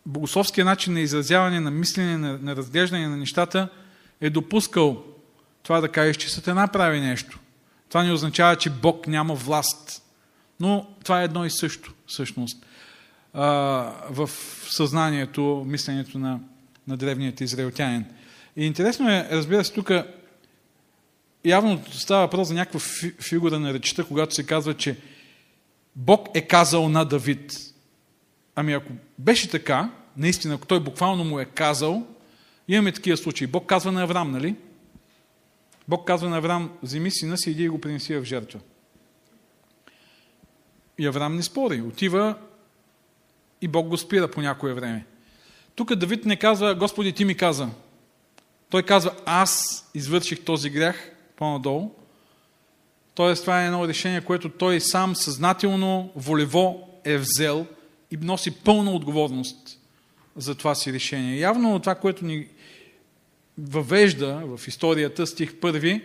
богословския 0.05 0.65
начин 0.65 0.93
на 0.93 0.99
изразяване, 0.99 1.59
на 1.59 1.71
мислене, 1.71 2.17
на, 2.17 2.37
на 2.41 2.55
разглеждане 2.55 3.07
на 3.07 3.17
нещата 3.17 3.69
е 4.21 4.29
допускал 4.29 5.03
това 5.63 5.81
да 5.81 5.89
кажеш, 5.89 6.17
че 6.17 6.29
Сатана 6.29 6.67
прави 6.67 6.99
нещо. 6.99 7.39
Това 7.89 8.03
не 8.03 8.11
означава, 8.11 8.55
че 8.55 8.69
Бог 8.69 9.07
няма 9.07 9.35
власт. 9.35 10.03
Но 10.59 10.87
това 11.03 11.21
е 11.21 11.25
едно 11.25 11.45
и 11.45 11.49
също, 11.49 11.93
всъщност, 12.07 12.65
в 14.09 14.29
съзнанието, 14.69 15.63
мисленето 15.67 16.19
на, 16.19 16.39
на 16.87 16.97
древният 16.97 17.41
израелтянин. 17.41 18.05
И 18.55 18.65
интересно 18.65 19.09
е, 19.09 19.27
разбира 19.31 19.63
се, 19.63 19.73
тук 19.73 19.91
явно 21.45 21.83
става 21.91 22.21
въпрос 22.21 22.47
за 22.47 22.53
някаква 22.53 22.79
фигура 23.21 23.59
на 23.59 23.73
речета, 23.73 24.07
когато 24.07 24.35
се 24.35 24.45
казва, 24.45 24.73
че 24.73 24.97
Бог 25.95 26.27
е 26.33 26.41
казал 26.41 26.89
на 26.89 27.05
Давид. 27.05 27.53
Ами 28.55 28.73
ако 28.73 28.91
беше 29.19 29.49
така, 29.49 29.91
наистина, 30.17 30.53
ако 30.53 30.67
той 30.67 30.79
буквално 30.79 31.23
му 31.23 31.39
е 31.39 31.45
казал, 31.45 32.07
имаме 32.67 32.91
такива 32.91 33.17
случаи. 33.17 33.47
Бог 33.47 33.65
казва 33.65 33.91
на 33.91 34.03
Авраам, 34.03 34.31
нали? 34.31 34.55
Бог 35.87 36.07
казва 36.07 36.29
на 36.29 36.37
Авраам, 36.37 36.71
вземи 36.83 37.11
сина 37.11 37.37
си, 37.37 37.51
иди 37.51 37.63
и 37.63 37.69
го 37.69 37.81
принеси 37.81 38.15
в 38.15 38.23
жертва. 38.23 38.59
И 40.97 41.05
Авраам 41.07 41.35
не 41.35 41.43
спори. 41.43 41.81
Отива 41.81 42.35
и 43.61 43.67
Бог 43.67 43.87
го 43.87 43.97
спира 43.97 44.31
по 44.31 44.41
някое 44.41 44.73
време. 44.73 45.05
Тук 45.75 45.95
Давид 45.95 46.25
не 46.25 46.35
казва, 46.35 46.75
Господи, 46.75 47.13
ти 47.13 47.25
ми 47.25 47.37
каза. 47.37 47.69
Той 48.69 48.83
казва, 48.83 49.11
аз 49.25 49.85
извърших 49.93 50.45
този 50.45 50.69
грях 50.69 51.14
по-надолу. 51.35 51.91
Тоест, 53.15 53.41
това 53.41 53.63
е 53.63 53.65
едно 53.65 53.87
решение, 53.87 54.21
което 54.21 54.49
той 54.49 54.81
сам 54.81 55.15
съзнателно, 55.15 56.11
волево 56.15 56.89
е 57.03 57.17
взел 57.17 57.65
и 58.11 58.17
носи 58.17 58.51
пълна 58.51 58.91
отговорност 58.91 59.79
за 60.35 60.55
това 60.55 60.75
си 60.75 60.93
решение. 60.93 61.39
Явно 61.39 61.79
това, 61.79 61.95
което 61.95 62.25
ни 62.25 62.47
въвежда 63.57 64.41
в 64.45 64.67
историята, 64.67 65.27
стих 65.27 65.55
първи, 65.55 66.03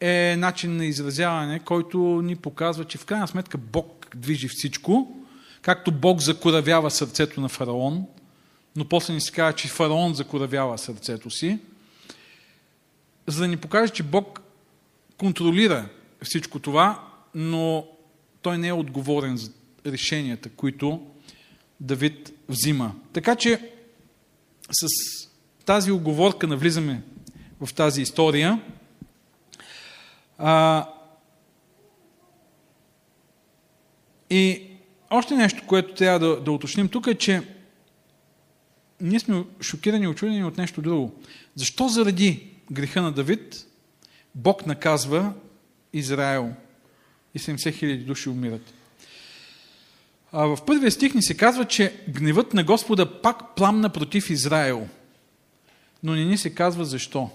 е 0.00 0.36
начин 0.38 0.76
на 0.76 0.86
изразяване, 0.86 1.60
който 1.60 1.98
ни 1.98 2.36
показва, 2.36 2.84
че 2.84 2.98
в 2.98 3.04
крайна 3.04 3.28
сметка 3.28 3.58
Бог 3.58 4.16
движи 4.16 4.48
всичко, 4.48 5.16
както 5.62 5.92
Бог 5.92 6.20
закоравява 6.20 6.90
сърцето 6.90 7.40
на 7.40 7.48
фараон, 7.48 8.06
но 8.76 8.84
после 8.84 9.14
ни 9.14 9.20
се 9.20 9.32
казва, 9.32 9.52
че 9.52 9.68
фараон 9.68 10.14
закоравява 10.14 10.78
сърцето 10.78 11.30
си, 11.30 11.58
за 13.26 13.40
да 13.40 13.48
ни 13.48 13.56
покаже, 13.56 13.92
че 13.92 14.02
Бог 14.02 14.41
контролира 15.18 15.88
всичко 16.22 16.58
това, 16.58 17.08
но 17.34 17.86
той 18.42 18.58
не 18.58 18.68
е 18.68 18.72
отговорен 18.72 19.36
за 19.36 19.50
решенията, 19.86 20.48
които 20.48 21.06
Давид 21.80 22.32
взима. 22.48 22.94
Така 23.12 23.36
че 23.36 23.72
с 24.70 24.86
тази 25.64 25.92
оговорка 25.92 26.46
навлизаме 26.46 27.02
в 27.60 27.74
тази 27.74 28.02
история. 28.02 28.62
А, 30.38 30.88
и 34.30 34.62
още 35.10 35.34
нещо, 35.34 35.62
което 35.66 35.94
трябва 35.94 36.18
да, 36.18 36.40
да 36.40 36.52
уточним 36.52 36.88
тук 36.88 37.06
е, 37.06 37.14
че 37.14 37.42
ние 39.00 39.20
сме 39.20 39.44
шокирани 39.60 40.04
и 40.04 40.08
очудени 40.08 40.44
от 40.44 40.58
нещо 40.58 40.82
друго. 40.82 41.14
Защо 41.54 41.88
заради 41.88 42.46
греха 42.72 43.02
на 43.02 43.12
Давид 43.12 43.66
Бог 44.34 44.66
наказва 44.66 45.32
Израел 45.92 46.52
и 47.34 47.38
70 47.38 47.74
хиляди 47.74 48.04
души 48.04 48.28
умират? 48.28 48.74
А 50.32 50.46
в 50.46 50.58
първия 50.66 50.90
стих 50.90 51.14
ни 51.14 51.22
се 51.22 51.36
казва, 51.36 51.64
че 51.64 52.04
гневът 52.08 52.54
на 52.54 52.64
Господа 52.64 53.22
пак 53.22 53.54
пламна 53.56 53.90
против 53.90 54.30
Израел. 54.30 54.88
Но 56.02 56.12
не 56.14 56.24
ни 56.24 56.38
се 56.38 56.54
казва 56.54 56.84
защо. 56.84 57.30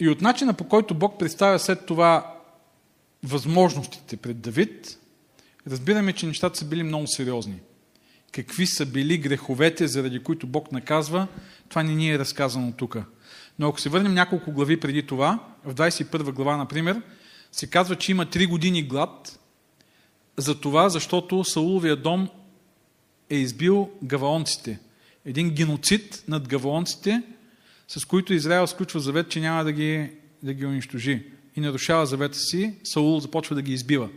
И 0.00 0.08
от 0.08 0.20
начина 0.20 0.54
по 0.54 0.68
който 0.68 0.94
Бог 0.94 1.18
представя 1.18 1.58
след 1.58 1.86
това 1.86 2.36
възможностите 3.24 4.16
пред 4.16 4.40
Давид, 4.40 4.98
разбираме, 5.70 6.12
че 6.12 6.26
нещата 6.26 6.58
са 6.58 6.64
били 6.64 6.82
много 6.82 7.06
сериозни. 7.06 7.60
Какви 8.32 8.66
са 8.66 8.86
били 8.86 9.18
греховете, 9.18 9.86
заради 9.86 10.22
които 10.22 10.46
Бог 10.46 10.72
наказва, 10.72 11.28
това 11.68 11.82
не 11.82 11.94
ни 11.94 12.10
е 12.10 12.18
разказано 12.18 12.72
тук. 12.72 12.96
Но 13.58 13.68
ако 13.68 13.80
се 13.80 13.88
върнем 13.88 14.14
няколко 14.14 14.52
глави 14.52 14.80
преди 14.80 15.02
това, 15.02 15.38
в 15.64 15.74
21 15.74 16.32
глава, 16.32 16.56
например, 16.56 17.02
се 17.52 17.66
казва, 17.66 17.96
че 17.96 18.10
има 18.10 18.26
3 18.26 18.48
години 18.48 18.82
глад, 18.82 19.38
за 20.36 20.60
това, 20.60 20.88
защото 20.88 21.44
Сауловия 21.44 21.96
дом 21.96 22.28
е 23.30 23.36
избил 23.36 23.90
гаваонците. 24.02 24.78
Един 25.24 25.50
геноцид 25.50 26.24
над 26.28 26.48
гаваонците, 26.48 27.22
с 27.88 28.04
които 28.04 28.34
Израел 28.34 28.66
сключва 28.66 29.00
завет, 29.00 29.28
че 29.28 29.40
няма 29.40 29.64
да 29.64 29.72
ги, 29.72 30.10
да 30.42 30.54
ги 30.54 30.66
унищожи. 30.66 31.26
И 31.56 31.60
нарушава 31.60 32.06
завета 32.06 32.38
си, 32.38 32.74
Саул 32.84 33.20
започва 33.20 33.54
да 33.54 33.62
ги 33.62 33.72
избива. 33.72 34.08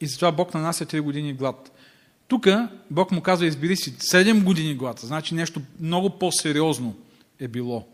И 0.00 0.06
затова 0.06 0.32
Бог 0.32 0.54
нанася 0.54 0.86
3 0.86 1.00
години 1.00 1.32
глад. 1.32 1.72
Тук 2.28 2.46
Бог 2.90 3.10
му 3.12 3.20
казва, 3.20 3.46
избери 3.46 3.76
си 3.76 3.94
7 3.94 4.44
години 4.44 4.74
глад. 4.74 4.98
Значи 4.98 5.34
нещо 5.34 5.62
много 5.80 6.18
по-сериозно 6.18 6.96
е 7.40 7.48
било. 7.48 7.88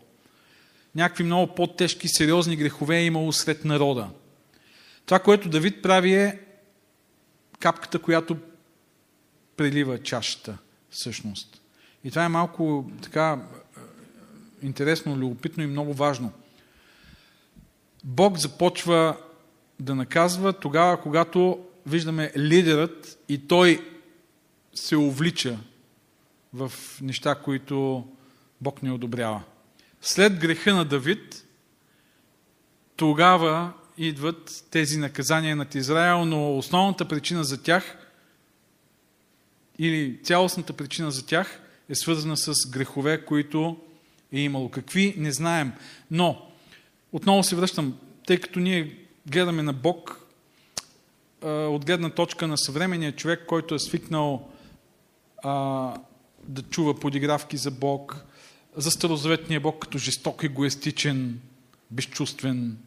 Някакви 0.95 1.23
много 1.23 1.55
по-тежки, 1.55 2.07
сериозни 2.07 2.55
грехове 2.55 2.97
е 2.97 3.05
имало 3.05 3.31
сред 3.31 3.65
народа. 3.65 4.09
Това, 5.05 5.19
което 5.19 5.49
Давид 5.49 5.81
прави 5.81 6.13
е 6.13 6.39
капката, 7.59 7.99
която 7.99 8.37
прелива 9.57 10.03
чашата, 10.03 10.57
всъщност. 10.89 11.61
И 12.03 12.09
това 12.09 12.25
е 12.25 12.29
малко 12.29 12.91
така 13.01 13.41
интересно, 14.61 15.17
любопитно 15.17 15.63
и 15.63 15.67
много 15.67 15.93
важно. 15.93 16.31
Бог 18.03 18.37
започва 18.37 19.17
да 19.79 19.95
наказва 19.95 20.53
тогава, 20.53 21.01
когато 21.01 21.65
виждаме 21.85 22.31
лидерът 22.37 23.19
и 23.29 23.47
той 23.47 23.89
се 24.73 24.97
увлича 24.97 25.59
в 26.53 26.71
неща, 27.01 27.35
които 27.35 28.07
Бог 28.61 28.83
не 28.83 28.91
одобрява. 28.91 29.43
След 30.05 30.39
греха 30.39 30.73
на 30.73 30.85
Давид, 30.85 31.45
тогава 32.95 33.73
идват 33.97 34.65
тези 34.71 34.97
наказания 34.97 35.55
над 35.55 35.75
Израел, 35.75 36.25
но 36.25 36.57
основната 36.57 37.07
причина 37.07 37.43
за 37.43 37.63
тях 37.63 37.97
или 39.79 40.19
цялостната 40.23 40.73
причина 40.73 41.11
за 41.11 41.25
тях 41.25 41.61
е 41.89 41.95
свързана 41.95 42.37
с 42.37 42.53
грехове, 42.69 43.25
които 43.25 43.77
е 44.31 44.39
имало. 44.39 44.69
Какви 44.69 45.15
не 45.17 45.31
знаем. 45.31 45.71
Но, 46.11 46.47
отново 47.11 47.43
се 47.43 47.55
връщам, 47.55 47.97
тъй 48.27 48.39
като 48.39 48.59
ние 48.59 48.97
гледаме 49.27 49.63
на 49.63 49.73
Бог 49.73 50.25
от 51.45 51.85
гледна 51.85 52.09
точка 52.09 52.47
на 52.47 52.57
съвременния 52.57 53.15
човек, 53.15 53.45
който 53.47 53.75
е 53.75 53.79
свикнал 53.79 54.49
а, 55.43 55.93
да 56.43 56.61
чува 56.61 56.99
подигравки 56.99 57.57
за 57.57 57.71
Бог, 57.71 58.25
за 58.75 58.91
старозаветния 58.91 59.59
Бог 59.59 59.79
като 59.79 59.97
жесток, 59.97 60.43
егоистичен, 60.43 61.39
безчувствен, 61.91 62.77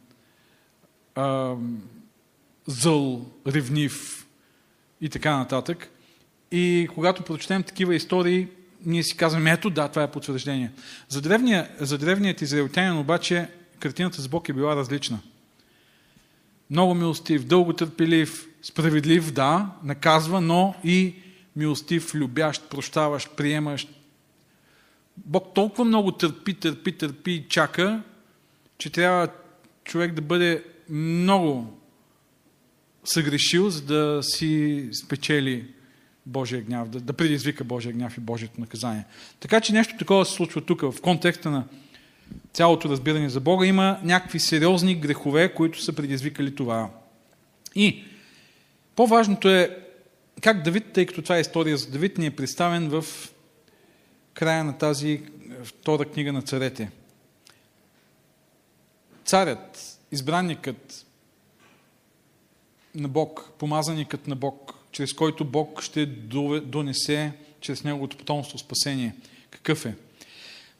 зъл, 2.67 3.27
ревнив 3.47 4.27
и 5.01 5.09
така 5.09 5.37
нататък. 5.37 5.91
И 6.51 6.89
когато 6.95 7.23
прочетем 7.23 7.63
такива 7.63 7.95
истории, 7.95 8.49
ние 8.87 9.03
си 9.03 9.17
казваме, 9.17 9.53
ето 9.53 9.71
да, 9.71 9.89
това 9.89 10.03
е 10.03 10.11
потвърждение. 10.11 10.73
За, 11.09 11.21
древния, 11.21 11.71
за 11.81 11.99
древният 11.99 12.43
израелтянин 12.43 12.99
обаче 12.99 13.49
картината 13.81 14.23
с 14.23 14.29
Бог 14.29 14.49
е 14.49 14.53
била 14.53 14.77
различна. 14.77 15.19
Много 16.71 16.95
милостив, 16.95 17.45
дълго 17.45 17.73
търпелив, 17.73 18.49
справедлив, 18.63 19.33
да, 19.33 19.71
наказва, 19.83 20.41
но 20.41 20.75
и 20.85 21.15
милостив, 21.57 22.15
любящ, 22.15 22.71
прощаващ, 22.71 23.37
приемащ. 23.37 23.96
Бог 25.17 25.55
толкова 25.55 25.85
много 25.85 26.13
търпи, 26.13 26.55
търпи, 26.55 26.93
търпи 26.93 27.31
и 27.31 27.49
чака, 27.49 28.03
че 28.79 28.91
трябва 28.91 29.29
човек 29.85 30.13
да 30.13 30.23
бъде 30.23 30.65
много 30.89 31.79
съгрешил, 33.05 33.71
за 33.71 33.83
да 33.83 34.23
си 34.23 34.89
спечели 35.05 35.67
Божия 36.27 36.63
гняв, 36.63 36.89
да, 36.89 37.01
да 37.01 37.13
предизвика 37.13 37.65
Божия 37.65 37.93
гняв 37.93 38.17
и 38.17 38.21
Божието 38.21 38.61
наказание. 38.61 39.05
Така 39.41 39.61
че 39.61 39.73
нещо 39.73 39.95
такова 39.99 40.25
се 40.25 40.33
случва 40.33 40.61
тук, 40.61 40.81
в 40.81 40.95
контекста 41.03 41.51
на 41.51 41.65
цялото 42.53 42.89
разбиране 42.89 43.29
за 43.29 43.41
Бога, 43.41 43.67
има 43.67 44.01
някакви 44.03 44.41
сериозни 44.41 44.95
грехове, 44.95 45.55
които 45.55 45.83
са 45.83 45.93
предизвикали 45.93 46.55
това. 46.55 46.91
И 47.75 48.05
по-важното 48.97 49.49
е 49.49 49.79
как 50.41 50.63
Давид, 50.63 50.85
тъй 50.93 51.07
като 51.07 51.23
това 51.23 51.37
е 51.37 51.41
история 51.41 51.77
за 51.77 51.91
Давид, 51.91 52.19
ни 52.19 52.27
е 52.27 52.31
представен 52.31 52.89
в 52.89 53.05
края 54.37 54.65
на 54.65 54.79
тази 54.79 55.23
втора 55.65 56.05
книга 56.05 56.33
на 56.33 56.43
царете. 56.43 56.91
Царят, 59.25 59.99
избранникът 60.13 61.07
на 62.95 63.09
Бог, 63.09 63.51
помазаникът 63.59 64.27
на 64.27 64.37
Бог, 64.37 64.75
чрез 64.93 65.13
който 65.13 65.45
Бог 65.45 65.83
ще 65.83 66.07
донесе 66.61 67.33
чрез 67.61 67.85
неговото 67.85 68.17
потомство 68.17 68.59
спасение. 68.59 69.15
Какъв 69.51 69.87
е? 69.87 69.97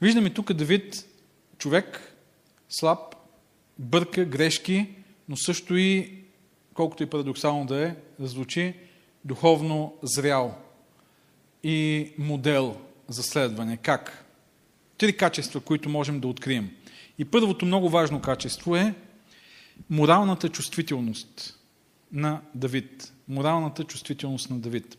Виждаме 0.01 0.29
тук 0.29 0.53
Давид, 0.53 1.05
човек, 1.57 2.15
слаб, 2.69 3.15
бърка, 3.79 4.25
грешки, 4.25 4.89
но 5.29 5.37
също 5.37 5.75
и, 5.75 6.23
колкото 6.73 7.03
и 7.03 7.09
парадоксално 7.09 7.65
да 7.65 7.87
е, 7.87 7.95
да 8.19 8.27
звучи, 8.27 8.73
духовно 9.25 9.93
зрял 10.03 10.55
и 11.63 12.11
модел 12.17 12.86
за 13.07 13.23
следване. 13.23 13.77
Как? 13.77 14.25
Три 14.97 15.17
качества, 15.17 15.61
които 15.61 15.89
можем 15.89 16.19
да 16.19 16.27
открием. 16.27 16.69
И 17.19 17.25
първото 17.25 17.65
много 17.65 17.89
важно 17.89 18.21
качество 18.21 18.75
е 18.75 18.93
моралната 19.89 20.49
чувствителност 20.49 21.59
на 22.11 22.41
Давид. 22.55 23.13
Моралната 23.27 23.83
чувствителност 23.83 24.49
на 24.49 24.59
Давид. 24.59 24.97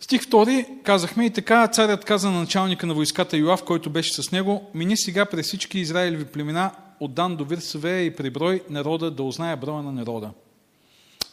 Стих 0.00 0.22
2 0.22 0.82
казахме 0.82 1.26
и 1.26 1.30
така 1.30 1.68
царят 1.68 2.04
каза 2.04 2.30
на 2.30 2.40
началника 2.40 2.86
на 2.86 2.94
войската 2.94 3.36
Йоав, 3.36 3.64
който 3.64 3.90
беше 3.90 4.22
с 4.22 4.32
него, 4.32 4.70
мини 4.74 4.96
сега 4.96 5.26
през 5.26 5.46
всички 5.46 5.78
Израилеви 5.78 6.24
племена 6.24 6.70
от 7.00 7.14
Дан 7.14 7.36
до 7.36 7.44
Вирсавея 7.44 8.04
и 8.04 8.16
приброй 8.16 8.62
народа 8.70 9.10
да 9.10 9.22
узнае 9.22 9.56
броя 9.56 9.82
на 9.82 9.92
народа. 9.92 10.30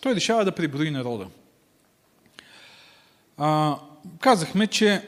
Той 0.02 0.16
решава 0.16 0.46
да 0.46 0.52
приброи 0.52 0.92
народа. 0.92 1.28
А, 3.38 3.78
казахме, 4.20 4.68
че 4.68 5.08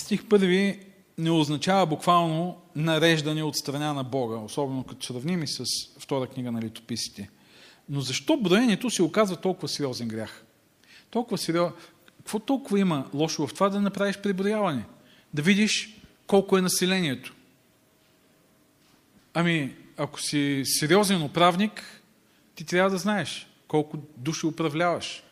стих 0.00 0.28
първи 0.28 0.80
не 1.18 1.30
означава 1.30 1.86
буквално 1.86 2.56
нареждане 2.76 3.42
от 3.42 3.56
страна 3.56 3.92
на 3.92 4.04
Бога, 4.04 4.36
особено 4.36 4.84
като 4.84 5.06
сравним 5.06 5.42
и 5.42 5.48
с 5.48 5.64
втора 5.98 6.26
книга 6.26 6.52
на 6.52 6.62
литописите. 6.62 7.30
Но 7.88 8.00
защо 8.00 8.36
броенето 8.36 8.90
се 8.90 9.02
оказва 9.02 9.36
толкова 9.36 9.68
сериозен 9.68 10.08
грях? 10.08 10.44
Толкова 11.10 11.38
сериозен... 11.38 11.72
Какво 12.16 12.38
толкова 12.38 12.80
има 12.80 13.10
лошо 13.14 13.46
в 13.46 13.54
това 13.54 13.68
да 13.68 13.80
направиш 13.80 14.18
преброяване? 14.18 14.84
Да 15.34 15.42
видиш 15.42 15.96
колко 16.26 16.58
е 16.58 16.62
населението. 16.62 17.34
Ами, 19.34 19.74
ако 19.96 20.20
си 20.20 20.62
сериозен 20.64 21.22
управник, 21.22 22.02
ти 22.54 22.64
трябва 22.64 22.90
да 22.90 22.98
знаеш 22.98 23.46
колко 23.68 23.98
души 24.16 24.46
управляваш, 24.46 25.22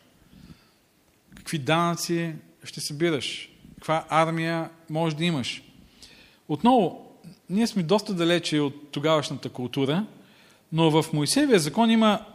какви 1.35 1.57
данъци 1.57 2.33
ще 2.63 2.81
събираш, 2.81 3.50
каква 3.81 4.05
армия 4.09 4.69
можеш 4.89 5.17
да 5.17 5.25
имаш. 5.25 5.63
Отново, 6.49 7.11
ние 7.49 7.67
сме 7.67 7.83
доста 7.83 8.13
далече 8.13 8.59
от 8.59 8.91
тогавашната 8.91 9.49
култура, 9.49 10.05
но 10.71 11.01
в 11.01 11.13
Моисеевия 11.13 11.59
закон 11.59 11.91
има 11.91 12.25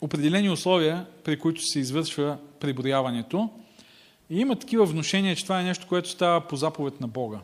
определени 0.00 0.50
условия, 0.50 1.06
при 1.24 1.38
които 1.38 1.62
се 1.62 1.78
извършва 1.78 2.38
преброяването. 2.60 3.50
И 4.30 4.40
има 4.40 4.56
такива 4.56 4.84
вношения, 4.84 5.36
че 5.36 5.42
това 5.42 5.60
е 5.60 5.64
нещо, 5.64 5.86
което 5.88 6.08
става 6.08 6.40
по 6.40 6.56
заповед 6.56 7.00
на 7.00 7.08
Бога. 7.08 7.38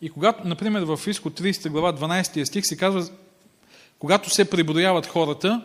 И 0.00 0.10
когато, 0.10 0.48
например, 0.48 0.82
в 0.82 1.00
Изход 1.06 1.40
30 1.40 1.68
глава 1.68 1.92
12 1.92 2.44
стих 2.44 2.66
се 2.66 2.76
казва, 2.76 3.08
когато 3.98 4.30
се 4.30 4.50
преброяват 4.50 5.06
хората, 5.06 5.62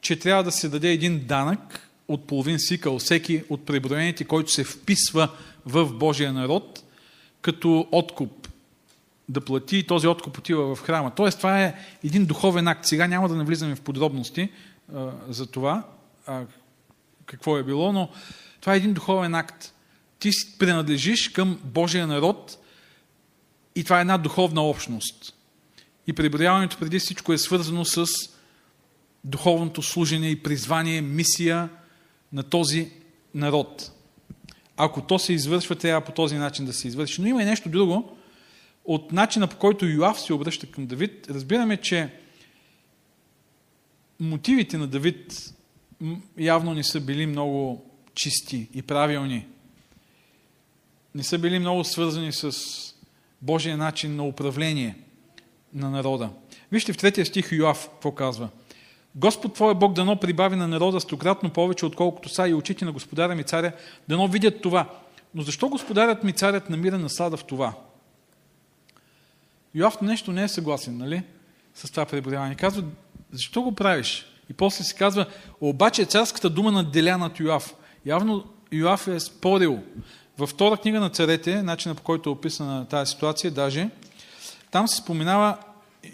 че 0.00 0.18
трябва 0.18 0.44
да 0.44 0.52
се 0.52 0.68
даде 0.68 0.92
един 0.92 1.26
данък 1.26 1.91
от 2.12 2.26
половин 2.26 2.58
сикъл, 2.58 2.98
всеки 2.98 3.44
от 3.48 3.66
преброените, 3.66 4.24
който 4.24 4.52
се 4.52 4.64
вписва 4.64 5.28
в 5.66 5.92
Божия 5.92 6.32
народ, 6.32 6.84
като 7.40 7.88
откуп 7.92 8.48
да 9.28 9.40
плати 9.40 9.78
и 9.78 9.86
този 9.86 10.06
откуп 10.06 10.38
отива 10.38 10.74
в 10.74 10.82
храма. 10.82 11.12
Тоест, 11.16 11.38
това 11.38 11.62
е 11.62 11.74
един 12.04 12.24
духовен 12.24 12.68
акт. 12.68 12.86
Сега 12.86 13.06
няма 13.06 13.28
да 13.28 13.34
навлизаме 13.34 13.74
в 13.74 13.80
подробности 13.80 14.48
а, 14.94 15.10
за 15.28 15.46
това, 15.46 15.86
а, 16.26 16.42
какво 17.26 17.58
е 17.58 17.62
било, 17.62 17.92
но 17.92 18.08
това 18.60 18.74
е 18.74 18.76
един 18.76 18.92
духовен 18.92 19.34
акт. 19.34 19.74
Ти 20.18 20.30
принадлежиш 20.58 21.28
към 21.28 21.60
Божия 21.64 22.06
народ 22.06 22.58
и 23.74 23.84
това 23.84 23.98
е 23.98 24.00
една 24.00 24.18
духовна 24.18 24.62
общност. 24.62 25.34
И 26.06 26.12
преброяването 26.12 26.78
преди 26.78 26.98
всичко 26.98 27.32
е 27.32 27.38
свързано 27.38 27.84
с 27.84 28.06
духовното 29.24 29.82
служение 29.82 30.30
и 30.30 30.42
призвание, 30.42 31.00
мисия 31.00 31.68
на 32.32 32.42
този 32.42 32.90
народ. 33.34 33.92
Ако 34.76 35.02
то 35.02 35.18
се 35.18 35.32
извършва, 35.32 35.76
трябва 35.76 36.00
по 36.00 36.12
този 36.12 36.36
начин 36.36 36.64
да 36.64 36.72
се 36.72 36.88
извърши. 36.88 37.20
Но 37.20 37.26
има 37.26 37.42
и 37.42 37.44
нещо 37.44 37.68
друго. 37.68 38.16
От 38.84 39.12
начина 39.12 39.48
по 39.48 39.56
който 39.56 39.86
Йоав 39.86 40.20
се 40.20 40.32
обръща 40.32 40.70
към 40.70 40.86
Давид, 40.86 41.26
разбираме, 41.30 41.76
че 41.76 42.10
мотивите 44.20 44.78
на 44.78 44.86
Давид 44.86 45.52
явно 46.38 46.74
не 46.74 46.84
са 46.84 47.00
били 47.00 47.26
много 47.26 47.84
чисти 48.14 48.68
и 48.74 48.82
правилни. 48.82 49.46
Не 51.14 51.22
са 51.22 51.38
били 51.38 51.58
много 51.58 51.84
свързани 51.84 52.32
с 52.32 52.52
Божия 53.42 53.76
начин 53.76 54.16
на 54.16 54.24
управление 54.24 54.96
на 55.74 55.90
народа. 55.90 56.30
Вижте 56.72 56.92
в 56.92 56.96
третия 56.96 57.26
стих 57.26 57.52
Йоав, 57.52 57.88
какво 57.88 58.12
казва. 58.12 58.48
Господ 59.16 59.54
Твой 59.54 59.74
Бог 59.74 59.92
дано 59.92 60.16
прибави 60.16 60.56
на 60.56 60.68
народа 60.68 61.00
стократно 61.00 61.50
повече, 61.50 61.86
отколкото 61.86 62.28
са 62.28 62.48
и 62.48 62.54
очите 62.54 62.84
на 62.84 62.92
господаря 62.92 63.34
ми 63.34 63.44
царя, 63.44 63.72
дано 64.08 64.28
видят 64.28 64.62
това. 64.62 64.88
Но 65.34 65.42
защо 65.42 65.68
господарят 65.68 66.24
ми 66.24 66.32
царят 66.32 66.70
намира 66.70 66.98
наслада 66.98 67.36
в 67.36 67.44
това? 67.44 67.74
Йоав 69.74 70.00
нещо 70.00 70.32
не 70.32 70.42
е 70.42 70.48
съгласен, 70.48 70.98
нали? 70.98 71.22
С 71.74 71.90
това 71.90 72.06
преброяване. 72.06 72.54
Казва, 72.54 72.84
защо 73.32 73.62
го 73.62 73.72
правиш? 73.72 74.26
И 74.50 74.52
после 74.52 74.84
се 74.84 74.94
казва, 74.94 75.26
обаче 75.60 76.04
царската 76.04 76.50
дума 76.50 76.72
наделя 76.72 77.18
над 77.18 77.40
Йоав. 77.40 77.74
Явно 78.06 78.44
Йоав 78.72 79.08
е 79.08 79.20
спорил. 79.20 79.82
Във 80.38 80.50
втора 80.50 80.76
книга 80.76 81.00
на 81.00 81.10
царете, 81.10 81.62
начина 81.62 81.94
по 81.94 82.02
който 82.02 82.30
е 82.30 82.32
описана 82.32 82.88
тази 82.88 83.10
ситуация, 83.10 83.50
даже, 83.50 83.90
там 84.70 84.88
се 84.88 84.96
споменава, 84.96 85.58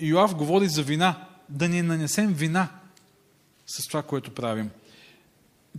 Йоав 0.01 0.35
говори 0.35 0.69
за 0.69 0.83
вина 0.83 1.15
да 1.49 1.69
ни 1.69 1.83
нанесем 1.83 2.33
вина 2.33 2.69
с 3.69 3.89
това, 3.89 4.03
което 4.03 4.35
правим. 4.35 4.71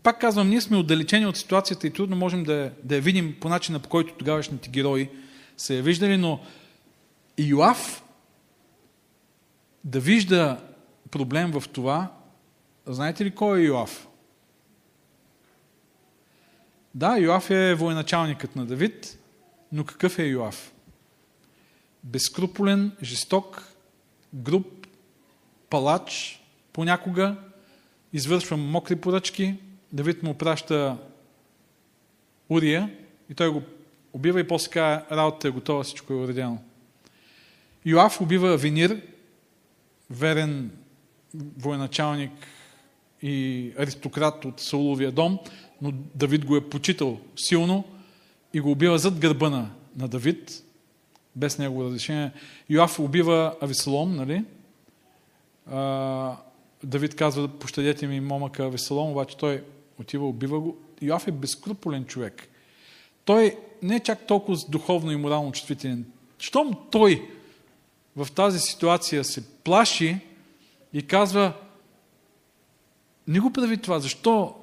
Пак 0.04 0.22
казвам, 0.22 0.50
ние 0.50 0.62
сме 0.62 0.78
отдалечени 0.78 1.26
от 1.26 1.38
ситуацията 1.38 1.88
и 1.88 1.94
трудно 1.94 2.16
можем 2.16 2.44
да, 2.44 2.72
да 2.84 2.96
я 2.96 3.02
видим 3.02 3.36
по 3.40 3.50
начина, 3.50 3.80
по 3.80 3.90
който 3.90 4.14
тогавашните 4.14 4.70
герои 4.70 5.10
са 5.58 5.74
я 5.74 5.84
виждали, 5.84 6.18
но 6.18 6.40
Йоав 7.38 8.04
да 9.84 10.00
вижда 10.00 10.62
проблем 11.12 11.52
в 11.52 11.64
това, 11.74 12.14
знаете 12.86 13.26
ли 13.26 13.36
кой 13.36 13.60
е 13.60 13.64
Йоав? 13.64 14.08
Да, 16.96 17.18
Йоав 17.18 17.50
е 17.50 17.76
военачалникът 17.76 18.56
на 18.56 18.66
Давид, 18.66 19.20
но 19.72 19.86
какъв 19.86 20.20
е 20.20 20.24
Йоав? 20.24 20.74
Безкруполен, 22.04 22.92
жесток, 23.02 23.74
груб, 24.34 24.88
палач, 25.70 26.42
понякога 26.74 27.49
извършва 28.14 28.58
мокри 28.58 28.96
поръчки, 28.96 29.56
Давид 29.94 30.24
му 30.24 30.34
праща 30.34 30.98
Урия 32.50 32.90
и 33.30 33.34
той 33.36 33.50
го 33.50 33.62
убива 34.14 34.40
и 34.40 34.48
после 34.48 34.72
казва, 34.72 35.06
работата 35.12 35.48
е 35.48 35.52
готова, 35.52 35.84
всичко 35.84 36.14
е 36.14 36.16
уредено. 36.16 36.58
Йоав 37.86 38.22
убива 38.22 38.58
Венир, 38.58 39.02
верен 40.10 40.72
военачалник 41.58 42.32
и 43.22 43.72
аристократ 43.80 44.46
от 44.46 44.60
Сауловия 44.60 45.12
дом, 45.12 45.40
но 45.82 45.92
Давид 46.16 46.46
го 46.46 46.56
е 46.56 46.70
почитал 46.70 47.20
силно 47.36 47.84
и 48.54 48.60
го 48.60 48.72
убива 48.72 48.98
зад 48.98 49.20
гърба 49.20 49.50
на, 49.50 49.70
на 49.96 50.08
Давид, 50.08 50.64
без 51.36 51.58
негово 51.58 51.84
разрешение. 51.84 52.32
Йоав 52.70 53.00
убива 53.00 53.56
Авесалом, 53.62 54.16
нали? 54.16 54.46
А, 55.72 56.38
Давид 56.84 57.16
казва, 57.16 57.48
пощадете 57.48 58.08
ми 58.08 58.20
момъка 58.20 58.64
Авесалом, 58.64 59.12
обаче 59.12 59.38
той 59.38 59.64
отива, 60.00 60.28
убива 60.28 60.60
го. 60.60 60.78
Йоав 61.02 61.28
е 61.28 61.32
безкруполен 61.32 62.06
човек. 62.06 62.48
Той 63.26 63.58
не 63.82 63.96
е 63.96 64.00
чак 64.00 64.28
толкова 64.28 64.58
духовно 64.70 65.12
и 65.12 65.16
морално 65.16 65.52
чувствителен. 65.52 66.06
Щом 66.40 66.78
той 66.92 67.30
в 68.16 68.28
тази 68.36 68.60
ситуация 68.60 69.24
се 69.24 69.48
плаши 69.64 70.20
и 70.94 71.08
казва, 71.08 71.54
не 73.28 73.40
го 73.40 73.54
прави 73.54 73.78
това, 73.78 74.00
защо? 74.00 74.56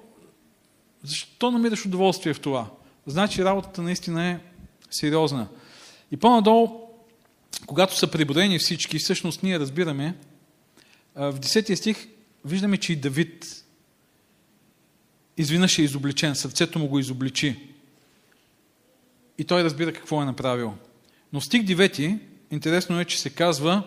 Защо 1.02 1.50
намираш 1.50 1.86
удоволствие 1.86 2.34
в 2.34 2.40
това? 2.40 2.66
Значи 3.06 3.44
работата 3.44 3.82
наистина 3.82 4.26
е 4.26 4.40
сериозна. 4.90 5.48
И 6.12 6.16
по-надолу, 6.16 6.80
когато 7.66 7.96
са 7.96 8.10
приброени 8.10 8.58
всички, 8.58 8.98
всъщност 8.98 9.42
ние 9.42 9.58
разбираме, 9.58 10.14
в 11.16 11.40
10 11.40 11.74
стих 11.74 12.08
виждаме, 12.44 12.76
че 12.76 12.92
и 12.92 12.96
Давид 12.96 13.64
изведнъж 15.36 15.78
е 15.78 15.82
изобличен, 15.82 16.34
сърцето 16.34 16.78
му 16.78 16.88
го 16.88 16.98
изобличи. 16.98 17.56
И 19.38 19.44
той 19.44 19.64
разбира 19.64 19.92
какво 19.92 20.22
е 20.22 20.24
направил. 20.24 20.74
Но 21.32 21.40
стих 21.40 21.62
9, 21.62 22.18
интересно 22.50 23.00
е, 23.00 23.04
че 23.04 23.20
се 23.20 23.30
казва, 23.30 23.82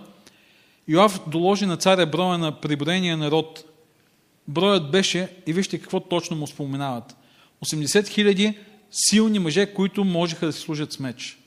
Йоав 0.87 1.29
доложи 1.29 1.65
на 1.65 1.77
царя 1.77 2.05
броя 2.05 2.37
на 2.37 2.61
приброения 2.61 3.17
народ. 3.17 3.63
Броят 4.47 4.91
беше, 4.91 5.35
и 5.47 5.53
вижте 5.53 5.79
какво 5.79 5.99
точно 5.99 6.37
му 6.37 6.47
споменават, 6.47 7.15
80 7.65 8.07
хиляди 8.07 8.57
силни 8.91 9.39
мъже, 9.39 9.73
които 9.73 10.03
можеха 10.03 10.45
да 10.45 10.53
си 10.53 10.59
служат 10.59 10.93
с 10.93 10.99
меч. 10.99 11.39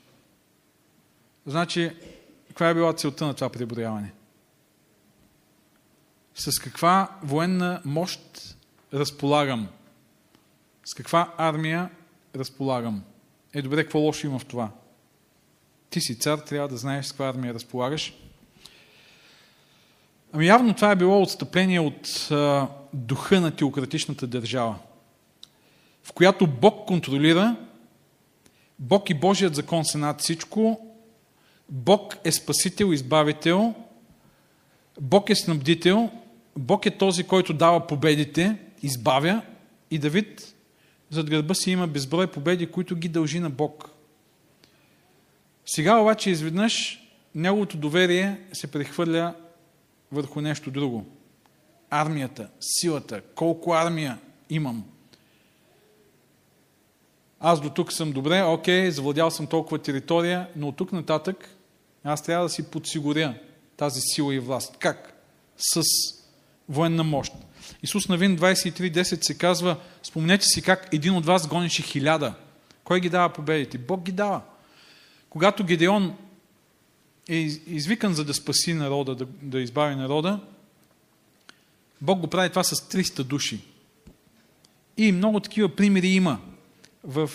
Значи, 1.45 1.91
каква 2.47 2.69
е 2.69 2.73
била 2.73 2.93
целта 2.93 3.25
на 3.25 3.33
това 3.33 3.49
преброяване? 3.49 4.13
С 6.35 6.59
каква 6.59 7.17
военна 7.23 7.81
мощ 7.85 8.19
разполагам? 8.93 9.67
С 10.85 10.93
каква 10.93 11.33
армия 11.37 11.89
разполагам? 12.35 13.03
Е, 13.53 13.61
добре, 13.61 13.83
какво 13.83 13.99
лошо 13.99 14.27
има 14.27 14.39
в 14.39 14.45
това? 14.45 14.69
Ти 15.89 16.01
си 16.01 16.19
цар, 16.19 16.37
трябва 16.37 16.67
да 16.67 16.77
знаеш 16.77 17.05
с 17.05 17.09
каква 17.09 17.29
армия 17.29 17.53
разполагаш. 17.53 18.13
Ами 20.33 20.47
явно 20.47 20.73
това 20.73 20.91
е 20.91 20.95
било 20.95 21.21
отстъпление 21.21 21.79
от 21.79 22.27
а, 22.31 22.67
духа 22.93 23.41
на 23.41 23.55
теократичната 23.55 24.27
държава, 24.27 24.75
в 26.03 26.13
която 26.13 26.47
Бог 26.47 26.87
контролира, 26.87 27.55
Бог 28.79 29.09
и 29.09 29.13
Божият 29.13 29.55
закон 29.55 29.85
са 29.85 29.97
над 29.97 30.21
всичко, 30.21 30.87
Бог 31.69 32.15
е 32.23 32.31
спасител, 32.31 32.93
избавител, 32.93 33.75
Бог 35.01 35.29
е 35.29 35.35
снабдител, 35.35 36.11
Бог 36.57 36.85
е 36.85 36.97
този, 36.97 37.23
който 37.23 37.53
дава 37.53 37.87
победите, 37.87 38.57
избавя 38.81 39.41
и 39.91 39.99
Давид 39.99 40.53
зад 41.13 41.29
гърба 41.29 41.53
си 41.53 41.71
има 41.71 41.87
безброй 41.87 42.27
победи, 42.27 42.67
които 42.67 42.95
ги 42.95 43.09
дължи 43.09 43.39
на 43.39 43.49
Бог. 43.49 43.89
Сега 45.65 45.99
обаче 45.99 46.29
изведнъж 46.29 47.03
неговото 47.35 47.77
доверие 47.77 48.39
се 48.53 48.71
прехвърля 48.71 49.35
върху 50.11 50.41
нещо 50.41 50.71
друго. 50.71 51.05
Армията, 51.89 52.49
силата, 52.59 53.21
колко 53.21 53.73
армия 53.73 54.19
имам. 54.49 54.85
Аз 57.39 57.61
до 57.61 57.69
тук 57.69 57.93
съм 57.93 58.11
добре, 58.11 58.43
окей, 58.43 58.91
завладял 58.91 59.31
съм 59.31 59.47
толкова 59.47 59.79
територия, 59.79 60.49
но 60.55 60.67
от 60.67 60.75
тук 60.75 60.91
нататък 60.91 61.49
аз 62.03 62.23
трябва 62.23 62.45
да 62.45 62.49
си 62.49 62.71
подсигуря 62.71 63.33
тази 63.77 64.01
сила 64.01 64.35
и 64.35 64.39
власт. 64.39 64.77
Как? 64.77 65.13
С 65.57 65.81
военна 66.69 67.03
мощ. 67.03 67.33
Исус 67.83 68.09
Навин 68.09 68.37
23.10 68.37 69.23
се 69.23 69.37
казва, 69.37 69.77
спомнете 70.03 70.45
си 70.45 70.61
как 70.61 70.89
един 70.91 71.15
от 71.15 71.25
вас 71.25 71.47
гонеше 71.47 71.81
хиляда. 71.81 72.33
Кой 72.83 72.99
ги 72.99 73.09
дава 73.09 73.33
победите? 73.33 73.77
Бог 73.77 74.03
ги 74.03 74.11
дава. 74.11 74.41
Когато 75.29 75.63
Гедеон 75.63 76.15
е 77.29 77.35
извикан 77.67 78.13
за 78.13 78.25
да 78.25 78.33
спаси 78.33 78.73
народа, 78.73 79.15
да, 79.15 79.25
да 79.41 79.61
избави 79.61 79.95
народа, 79.95 80.39
Бог 82.01 82.19
го 82.19 82.27
прави 82.27 82.49
това 82.49 82.63
с 82.63 82.75
300 82.75 83.23
души. 83.23 83.59
И 84.97 85.11
много 85.11 85.39
такива 85.39 85.69
примери 85.69 86.07
има 86.07 86.39
в 87.03 87.31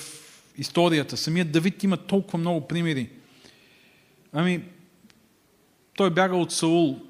историята. 0.58 1.16
Самият 1.16 1.52
Давид 1.52 1.82
има 1.82 1.96
толкова 1.96 2.38
много 2.38 2.68
примери. 2.68 3.10
Ами, 4.32 4.62
той 5.94 6.10
бяга 6.10 6.36
от 6.36 6.52
Саул. 6.52 7.00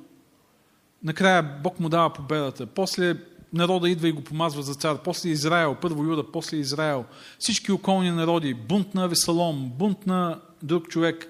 Накрая 1.02 1.42
Бог 1.62 1.80
му 1.80 1.88
дава 1.88 2.12
победата. 2.12 2.66
После 2.66 3.16
народа 3.52 3.90
идва 3.90 4.08
и 4.08 4.12
го 4.12 4.24
помазва 4.24 4.62
за 4.62 4.74
цар. 4.74 5.02
После 5.02 5.28
Израел, 5.28 5.76
първо 5.80 6.04
Юда, 6.04 6.32
после 6.32 6.56
Израел. 6.56 7.04
Всички 7.38 7.72
околни 7.72 8.11
народи. 8.11 8.54
Бунт 8.54 8.94
на 8.94 9.08
Весалом, 9.08 9.72
бунт 9.74 10.06
на 10.06 10.40
друг 10.62 10.88
човек. 10.88 11.28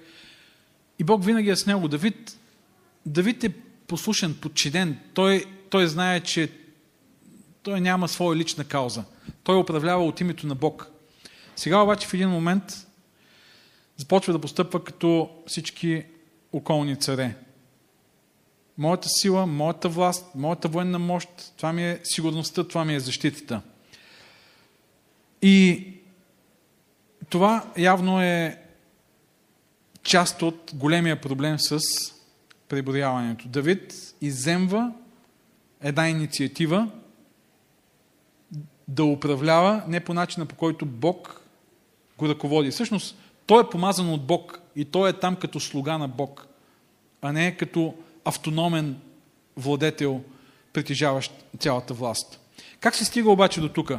И 0.99 1.03
Бог 1.03 1.25
винаги 1.25 1.49
е 1.49 1.55
с 1.55 1.65
него. 1.65 1.87
Давид, 1.87 2.37
Давид 3.05 3.43
е 3.43 3.53
послушен, 3.87 4.37
подчинен. 4.41 4.99
Той, 5.13 5.45
той 5.69 5.87
знае, 5.87 6.19
че 6.19 6.51
той 7.63 7.81
няма 7.81 8.07
своя 8.07 8.37
лична 8.37 8.63
кауза. 8.63 9.03
Той 9.43 9.59
управлява 9.59 10.05
от 10.05 10.21
името 10.21 10.47
на 10.47 10.55
Бог. 10.55 10.91
Сега 11.55 11.81
обаче 11.81 12.07
в 12.07 12.13
един 12.13 12.29
момент 12.29 12.87
започва 13.97 14.33
да 14.33 14.39
постъпва 14.39 14.83
като 14.83 15.29
всички 15.47 16.03
околни 16.53 16.95
царе. 16.95 17.35
Моята 18.79 19.09
сила, 19.09 19.45
моята 19.45 19.89
власт, 19.89 20.25
моята 20.35 20.67
военна 20.67 20.99
мощ, 20.99 21.29
това 21.57 21.73
ми 21.73 21.83
е 21.83 21.99
сигурността, 22.03 22.67
това 22.67 22.85
ми 22.85 22.95
е 22.95 22.99
защитата. 22.99 23.61
И 25.41 25.87
това 27.29 27.65
явно 27.77 28.21
е 28.21 28.61
част 30.03 30.41
от 30.41 30.71
големия 30.75 31.21
проблем 31.21 31.59
с 31.59 31.79
преброяването. 32.69 33.47
Давид 33.47 33.93
иземва 34.21 34.91
една 35.81 36.09
инициатива 36.09 36.91
да 38.87 39.03
управлява 39.03 39.83
не 39.87 39.99
по 39.99 40.13
начина 40.13 40.45
по 40.45 40.55
който 40.55 40.85
Бог 40.85 41.41
го 42.17 42.29
ръководи. 42.29 42.71
Всъщност, 42.71 43.17
той 43.45 43.63
е 43.63 43.69
помазан 43.69 44.09
от 44.09 44.25
Бог 44.25 44.59
и 44.75 44.85
той 44.85 45.09
е 45.09 45.13
там 45.13 45.35
като 45.35 45.59
слуга 45.59 45.97
на 45.97 46.07
Бог, 46.07 46.47
а 47.21 47.31
не 47.31 47.57
като 47.57 47.95
автономен 48.29 48.97
владетел, 49.57 50.23
притежаващ 50.73 51.31
цялата 51.59 51.93
власт. 51.93 52.39
Как 52.79 52.95
се 52.95 53.05
стига 53.05 53.31
обаче 53.31 53.61
до 53.61 53.69
тук? 53.69 53.91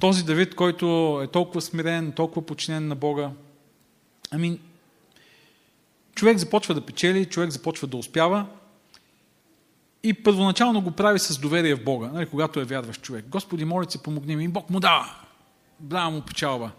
Този 0.00 0.24
Давид, 0.24 0.54
който 0.54 1.20
е 1.24 1.26
толкова 1.26 1.60
смирен, 1.60 2.12
толкова 2.12 2.46
подчинен 2.46 2.88
на 2.88 2.94
Бога, 2.94 3.30
ами, 4.30 4.60
човек 6.14 6.38
започва 6.38 6.74
да 6.74 6.86
печели, 6.86 7.24
човек 7.24 7.50
започва 7.50 7.86
да 7.86 7.96
успява 7.96 8.46
и 10.02 10.14
първоначално 10.14 10.82
го 10.82 10.90
прави 10.90 11.18
с 11.18 11.38
доверие 11.38 11.74
в 11.74 11.84
Бога, 11.84 12.10
нали, 12.12 12.26
когато 12.26 12.60
е 12.60 12.64
вярващ 12.64 13.02
човек. 13.02 13.24
Господи, 13.28 13.64
моля 13.64 13.90
се, 13.90 14.02
помогни 14.02 14.36
ми. 14.36 14.44
И 14.44 14.48
Бог 14.48 14.70
му 14.70 14.80
дава. 14.80 15.14
Дава 15.80 16.10
му 16.10 16.22
печалба. 16.22 16.70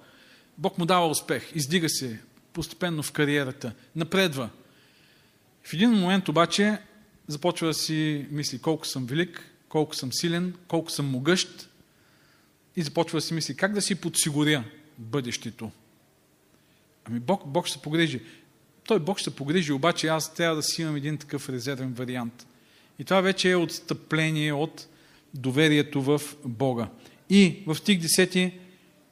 Бог 0.58 0.78
му 0.78 0.86
дава 0.86 1.08
успех. 1.08 1.52
Издига 1.56 1.90
се 1.90 2.20
постепенно 2.54 3.04
в 3.04 3.12
кариерата. 3.12 3.74
Напредва. 3.96 4.50
В 5.64 5.74
един 5.74 5.92
момент 5.92 6.30
обаче 6.30 6.78
започва 7.28 7.68
да 7.68 7.74
си 7.74 8.28
мисли 8.32 8.60
колко 8.60 8.88
съм 8.88 9.06
велик, 9.06 9.52
колко 9.70 9.96
съм 9.96 10.14
силен, 10.14 10.56
колко 10.68 10.92
съм 10.92 11.06
могъщ 11.06 11.70
и 12.76 12.82
започва 12.82 13.18
да 13.18 13.22
си 13.22 13.34
мисли 13.34 13.56
как 13.56 13.74
да 13.74 13.82
си 13.82 13.96
подсигуря 13.96 14.64
бъдещето. 14.98 15.72
Ами 17.06 17.20
Бог, 17.20 17.48
Бог 17.48 17.68
ще 17.68 17.74
се 17.74 17.82
погрижи. 17.82 18.22
Той 18.88 19.00
Бог 19.00 19.20
ще 19.20 19.30
се 19.30 19.36
погрижи, 19.36 19.72
обаче 19.72 20.08
аз 20.08 20.34
трябва 20.34 20.56
да 20.56 20.64
си 20.64 20.82
имам 20.82 20.96
един 20.96 21.18
такъв 21.18 21.50
резервен 21.50 21.94
вариант. 21.94 22.48
И 23.00 23.04
това 23.04 23.22
вече 23.22 23.52
е 23.52 23.56
отстъпление 23.56 24.54
от 24.54 24.88
доверието 25.34 26.02
в 26.02 26.22
Бога. 26.46 26.90
И 27.30 27.64
в 27.68 27.76
стих 27.76 28.00
10 28.00 28.54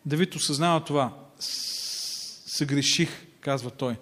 Давид 0.05 0.35
осъзнава 0.35 0.83
това. 0.83 1.13
Съгреших, 1.39 3.09
казва 3.39 3.71
той. 3.71 3.95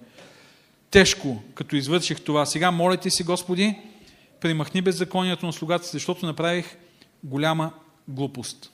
Тежко, 0.96 1.44
като 1.56 1.76
извърших 1.76 2.22
това. 2.22 2.46
Сега 2.46 2.72
молите 2.72 3.10
си, 3.10 3.24
Господи, 3.24 3.80
примахни 4.42 4.82
беззаконието 4.82 5.46
на 5.46 5.54
слугата 5.54 5.88
защото 5.88 6.26
направих 6.26 6.78
голяма 7.24 7.74
глупост. 8.08 8.72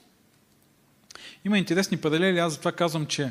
Има 1.44 1.58
интересни 1.58 1.96
паралели, 1.96 2.38
аз 2.38 2.52
затова 2.52 2.72
казвам, 2.72 3.06
че 3.06 3.30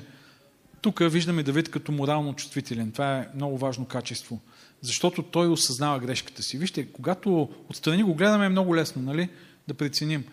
тук 0.82 0.99
виждаме 1.01 1.43
Давид 1.43 1.71
като 1.71 1.91
морално 1.91 2.36
чувствителен. 2.36 2.91
Това 2.91 3.17
е 3.17 3.27
много 3.36 3.58
важно 3.58 3.86
качество. 3.86 4.39
Защото 4.82 5.23
той 5.23 5.47
осъзнава 5.47 5.99
грешката 5.99 6.43
си. 6.43 6.58
Вижте, 6.58 6.88
когато 6.88 7.49
отстрани 7.69 8.04
го 8.04 8.15
гледаме 8.15 8.45
е 8.45 8.49
много 8.49 8.75
лесно, 8.75 9.01
нали? 9.01 9.30
Да 9.67 9.73
преценим. 9.73 10.23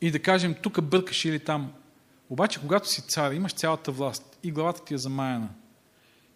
И 0.00 0.10
да 0.10 0.18
кажем, 0.18 0.54
тук 0.62 0.82
бъркаш 0.82 1.24
или 1.24 1.38
там. 1.38 1.72
Обаче, 2.30 2.60
когато 2.60 2.88
си 2.88 3.02
цар, 3.02 3.32
имаш 3.32 3.52
цялата 3.52 3.92
власт 3.92 4.38
и 4.42 4.50
главата 4.50 4.84
ти 4.84 4.94
е 4.94 4.98
замаяна 4.98 5.48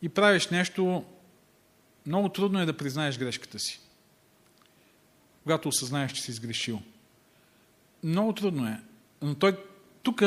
и 0.02 0.08
правиш 0.08 0.48
нещо, 0.48 1.04
много 2.06 2.28
трудно 2.28 2.60
е 2.60 2.66
да 2.66 2.76
признаеш 2.76 3.18
грешката 3.18 3.58
си. 3.58 3.80
Когато 5.42 5.68
осъзнаеш, 5.68 6.12
че 6.12 6.22
си 6.22 6.32
сгрешил. 6.32 6.80
Много 8.04 8.32
трудно 8.32 8.66
е. 8.66 8.80
Но 9.22 9.34
той 9.34 9.56
тук, 10.02 10.22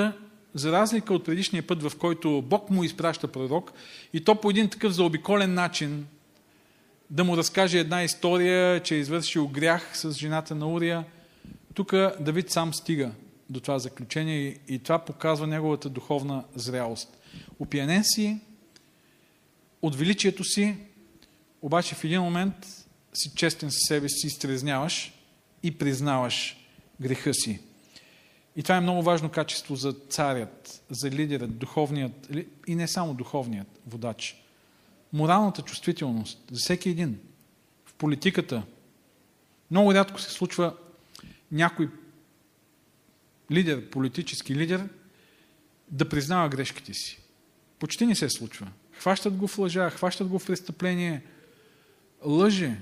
за 0.54 0.72
разлика 0.72 1.14
от 1.14 1.26
предишния 1.26 1.68
път, 1.68 1.84
в 1.84 1.92
който 1.98 2.42
Бог 2.42 2.70
му 2.70 2.84
изпраща 2.84 3.28
пророк, 3.28 3.72
и 4.14 4.24
то 4.24 4.42
по 4.42 4.50
един 4.50 4.70
такъв 4.70 4.94
заобиколен 4.94 5.54
начин, 5.54 6.08
да 7.10 7.24
му 7.24 7.38
разкаже 7.38 7.80
една 7.80 8.04
история, 8.04 8.84
че 8.84 8.96
е 8.96 9.00
извършил 9.00 9.48
грях 9.48 9.98
с 9.98 10.12
жената 10.12 10.56
на 10.56 10.68
Урия, 10.68 11.06
тук 11.74 11.94
Давид 12.20 12.52
сам 12.52 12.74
стига 12.74 13.12
до 13.50 13.60
това 13.60 13.80
заключение 13.80 14.58
и, 14.68 14.80
това 14.80 15.00
показва 15.00 15.48
неговата 15.48 15.90
духовна 15.90 16.44
зрялост. 16.56 17.18
Опиянен 17.60 18.04
си 18.04 18.40
от 19.82 19.96
величието 19.96 20.44
си, 20.44 20.76
обаче 21.62 21.96
в 21.96 22.04
един 22.04 22.22
момент 22.22 22.56
си 23.14 23.32
честен 23.36 23.72
със 23.72 23.82
себе 23.88 24.10
си, 24.10 24.28
изтрезняваш 24.28 25.14
и 25.64 25.78
признаваш 25.78 26.58
греха 27.02 27.34
си. 27.34 27.60
И 28.56 28.64
това 28.64 28.76
е 28.76 28.82
много 28.82 29.04
важно 29.04 29.30
качество 29.30 29.76
за 29.76 29.94
царят, 29.94 30.84
за 30.90 31.12
лидерът, 31.12 31.58
духовният 31.58 32.30
и 32.68 32.76
не 32.76 32.88
само 32.88 33.14
духовният 33.14 33.80
водач. 33.88 34.44
Моралната 35.14 35.62
чувствителност 35.62 36.40
за 36.52 36.60
всеки 36.60 36.90
един. 36.90 37.20
В 37.86 37.94
политиката 37.94 38.64
много 39.72 39.94
рядко 39.94 40.20
се 40.20 40.30
случва 40.30 40.76
някой 41.52 41.90
лидер, 43.52 43.90
политически 43.90 44.56
лидер, 44.56 44.90
да 45.92 46.10
признава 46.10 46.50
грешките 46.50 46.94
си. 46.94 47.22
Почти 47.80 48.06
не 48.06 48.16
се 48.16 48.30
случва. 48.30 48.68
Хващат 48.92 49.34
го 49.36 49.48
в 49.48 49.58
лъжа, 49.58 49.90
хващат 49.90 50.28
го 50.28 50.40
в 50.40 50.46
престъпление, 50.46 51.22
лъже, 52.26 52.76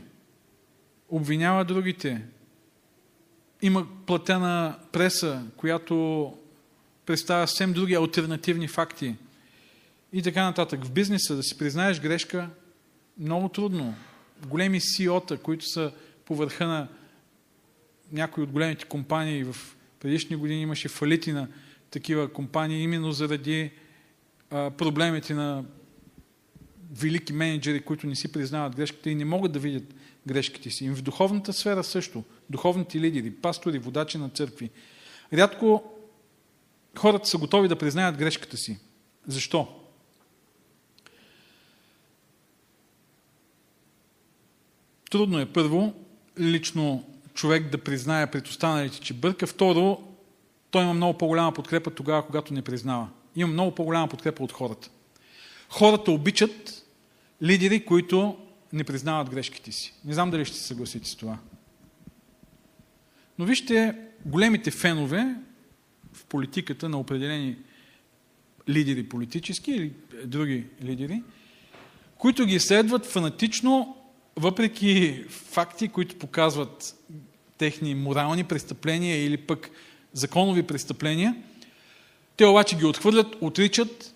обвинява 1.10 1.66
другите. 1.66 2.22
Има 3.62 3.88
платена 4.06 4.76
преса, 4.92 5.44
която 5.58 6.34
представя 7.06 7.48
съвсем 7.48 7.74
други 7.74 7.94
альтернативни 7.94 8.68
факти. 8.68 9.16
И 10.14 10.22
така 10.22 10.44
нататък. 10.44 10.86
В 10.86 10.92
бизнеса 10.92 11.36
да 11.36 11.44
си 11.44 11.58
признаеш 11.58 12.02
грешка, 12.02 12.50
много 13.20 13.50
трудно. 13.50 13.96
Големи 14.48 14.80
CEO-та, 14.80 15.38
които 15.38 15.66
са 15.66 15.92
по 16.26 16.36
върха 16.36 16.68
на 16.68 16.88
някои 18.12 18.44
от 18.44 18.52
големите 18.52 18.86
компании 18.86 19.44
в 19.44 19.56
предишни 20.00 20.36
години 20.36 20.62
имаше 20.62 20.88
фалити 20.88 21.32
на 21.32 21.48
такива 21.92 22.34
компании, 22.34 22.84
именно 22.84 23.12
заради 23.12 23.72
а, 24.50 24.72
проблемите 24.72 25.34
на 25.34 25.64
велики 26.92 27.34
менеджери, 27.34 27.82
които 27.82 28.08
не 28.08 28.16
си 28.16 28.32
признават 28.32 28.76
грешките 28.76 29.10
и 29.10 29.16
не 29.16 29.26
могат 29.26 29.52
да 29.52 29.60
видят 29.60 29.96
грешките 30.28 30.70
си. 30.70 30.86
И 30.86 30.90
в 30.90 31.02
духовната 31.02 31.54
сфера 31.54 31.84
също. 31.84 32.24
Духовните 32.50 33.00
лидери, 33.00 33.32
пастори, 33.32 33.80
водачи 33.80 34.18
на 34.18 34.30
църкви. 34.30 34.70
Рядко 35.34 35.84
хората 36.98 37.30
са 37.30 37.38
готови 37.38 37.68
да 37.68 37.76
признаят 37.76 38.18
грешката 38.18 38.58
си. 38.58 38.80
Защо? 39.28 39.68
Трудно 45.12 45.40
е 45.40 45.46
първо 45.46 45.94
лично 46.40 47.04
човек 47.34 47.70
да 47.70 47.78
признае 47.78 48.32
пред 48.32 48.48
останалите, 48.48 49.00
че 49.00 49.14
бърка. 49.14 49.48
Второ, 49.48 50.04
той 50.72 50.84
има 50.84 50.94
много 50.94 51.18
по-голяма 51.18 51.54
подкрепа 51.54 51.92
тогава, 51.92 52.26
когато 52.26 52.54
не 52.54 52.62
признава. 52.62 53.10
Има 53.36 53.54
много 53.54 53.76
по-голяма 53.76 54.08
подкрепа 54.08 54.44
от 54.44 54.52
хората. 54.52 54.90
Хората 55.70 56.12
обичат 56.12 56.86
лидери, 57.42 57.86
които 57.86 58.38
не 58.74 58.84
признават 58.84 59.30
грешките 59.30 59.72
си. 59.72 59.94
Не 60.06 60.14
знам 60.14 60.32
дали 60.32 60.46
ще 60.46 60.58
се 60.58 60.64
съгласите 60.64 61.10
с 61.10 61.16
това. 61.16 61.38
Но 63.40 63.46
вижте, 63.46 63.96
големите 64.26 64.72
фенове 64.72 65.36
в 66.14 66.26
политиката 66.26 66.90
на 66.90 67.00
определени 67.00 67.58
лидери 68.70 69.10
политически 69.10 69.72
или 69.72 69.94
други 70.26 70.66
лидери, 70.84 71.24
които 72.18 72.46
ги 72.46 72.60
следват 72.60 73.06
фанатично, 73.06 73.98
въпреки 74.36 75.24
факти, 75.30 75.88
които 75.88 76.16
показват 76.16 76.96
техни 77.58 77.96
морални 77.96 78.44
престъпления 78.44 79.26
или 79.26 79.38
пък 79.38 79.70
законови 80.14 80.64
престъпления, 80.64 81.36
те 82.38 82.46
обаче 82.46 82.78
ги 82.78 82.86
отхвърлят, 82.86 83.36
отричат 83.42 84.16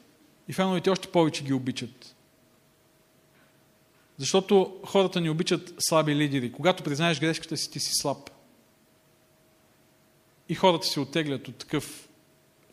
и 0.51 0.53
феновете 0.53 0.89
още 0.89 1.07
повече 1.07 1.43
ги 1.43 1.53
обичат. 1.53 2.15
Защото 4.17 4.79
хората 4.85 5.21
ни 5.21 5.29
обичат 5.29 5.73
слаби 5.79 6.15
лидери. 6.15 6.51
Когато 6.51 6.83
признаеш 6.83 7.19
грешката 7.19 7.57
си, 7.57 7.71
ти 7.71 7.79
си 7.79 7.91
слаб. 7.93 8.29
И 10.49 10.55
хората 10.55 10.87
се 10.87 10.99
оттеглят 10.99 11.47
от 11.47 11.55
такъв 11.55 12.09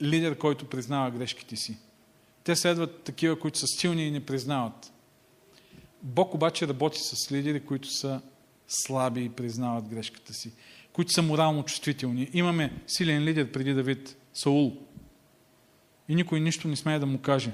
лидер, 0.03 0.39
който 0.39 0.65
признава 0.65 1.11
грешките 1.11 1.57
си. 1.57 1.79
Те 2.45 2.57
следват 2.57 3.03
такива, 3.03 3.39
които 3.39 3.59
са 3.59 3.67
силни 3.67 4.07
и 4.07 4.11
не 4.11 4.27
признават. 4.27 4.93
Бог 6.03 6.35
обаче 6.35 6.69
работи 6.69 6.99
с 7.03 7.33
лидери, 7.33 7.61
които 7.61 7.89
са 7.89 8.21
слаби 8.69 9.25
и 9.25 9.31
признават 9.31 9.89
грешката 9.89 10.35
си, 10.35 10.53
които 10.93 11.13
са 11.13 11.23
морално 11.23 11.65
чувствителни. 11.65 12.31
Имаме 12.33 12.83
силен 12.87 13.25
лидер 13.25 13.53
преди 13.53 13.75
Давид, 13.75 14.17
Саул. 14.35 14.77
И 16.09 16.15
никой 16.15 16.41
нищо 16.41 16.69
не 16.69 16.77
смее 16.77 16.99
да 16.99 17.07
му 17.07 17.19
каже. 17.19 17.53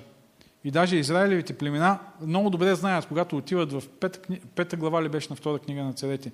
И 0.65 0.71
даже 0.71 0.97
Израилевите 0.97 1.59
племена 1.59 1.99
много 2.21 2.51
добре 2.51 2.75
знаят, 2.75 3.07
когато 3.07 3.37
отиват 3.37 3.73
в 3.73 3.83
пета, 4.01 4.21
пета 4.55 4.77
глава 4.77 5.03
ли 5.03 5.09
беше 5.09 5.27
на 5.31 5.37
втора 5.37 5.59
книга 5.59 5.85
на 5.85 5.93
царете. 5.93 6.33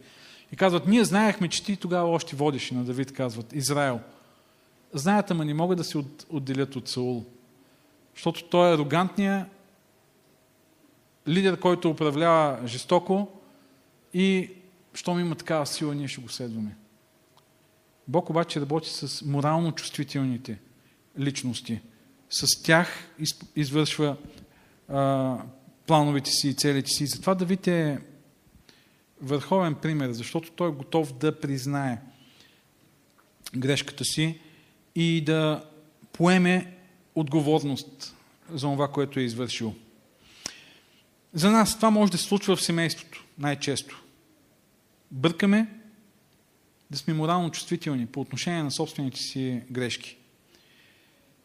И 0.53 0.57
казват, 0.57 0.87
ние 0.87 1.05
знаехме, 1.05 1.49
че 1.49 1.65
ти 1.65 1.77
тогава 1.77 2.11
още 2.11 2.37
водиш 2.37 2.71
на 2.71 2.85
Давид, 2.85 3.13
казват, 3.13 3.53
Израел. 3.53 4.01
Знаят, 4.93 5.31
ама 5.31 5.45
не 5.45 5.55
могат 5.55 5.79
да 5.79 5.85
се 5.85 5.99
отделят 6.29 6.77
от 6.77 6.89
Саул. 6.89 7.25
Защото 8.15 8.45
той 8.45 8.71
е 8.71 8.75
арогантният 8.75 9.49
лидер, 11.29 11.61
който 11.61 11.91
управлява 11.91 12.67
жестоко 12.67 13.29
и 14.15 14.51
щом 14.95 15.21
има 15.21 15.35
такава 15.35 15.67
сила, 15.67 15.95
ние 15.95 16.09
ще 16.09 16.21
го 16.21 16.29
следваме. 16.29 16.77
Бог 18.09 18.31
обаче 18.31 18.61
работи 18.61 18.91
с 18.91 19.23
морално 19.23 19.73
чувствителните 19.73 20.59
личности. 21.19 21.81
С 22.31 22.63
тях 22.63 23.11
извършва 23.57 24.17
а, 24.89 25.37
плановете 25.87 26.31
си 26.31 26.49
и 26.49 26.55
целите 26.55 26.91
си. 26.91 27.07
Затова 27.07 27.35
Давид 27.35 27.67
е 27.67 27.99
върховен 29.21 29.75
пример, 29.75 30.13
защото 30.13 30.51
той 30.51 30.69
е 30.69 30.73
готов 30.73 31.19
да 31.19 31.41
признае 31.41 31.99
грешката 33.57 34.05
си 34.05 34.39
и 34.95 35.25
да 35.25 35.65
поеме 36.13 36.77
отговорност 37.15 38.17
за 38.51 38.67
това, 38.67 38.89
което 38.89 39.21
е 39.21 39.23
извършил. 39.23 39.75
За 41.35 41.51
нас 41.51 41.77
това 41.77 41.91
може 41.91 42.13
да 42.13 42.19
се 42.19 42.25
случва 42.25 42.57
в 42.57 42.63
семейството 42.63 43.25
най-често 43.39 44.03
бъркаме 45.11 45.67
да 46.91 46.99
сме 46.99 47.15
морално 47.15 47.51
чувствителни 47.51 48.07
по 48.07 48.21
отношение 48.21 48.63
на 48.63 48.71
собствените 48.71 49.21
си 49.21 49.63
грешки. 49.71 50.17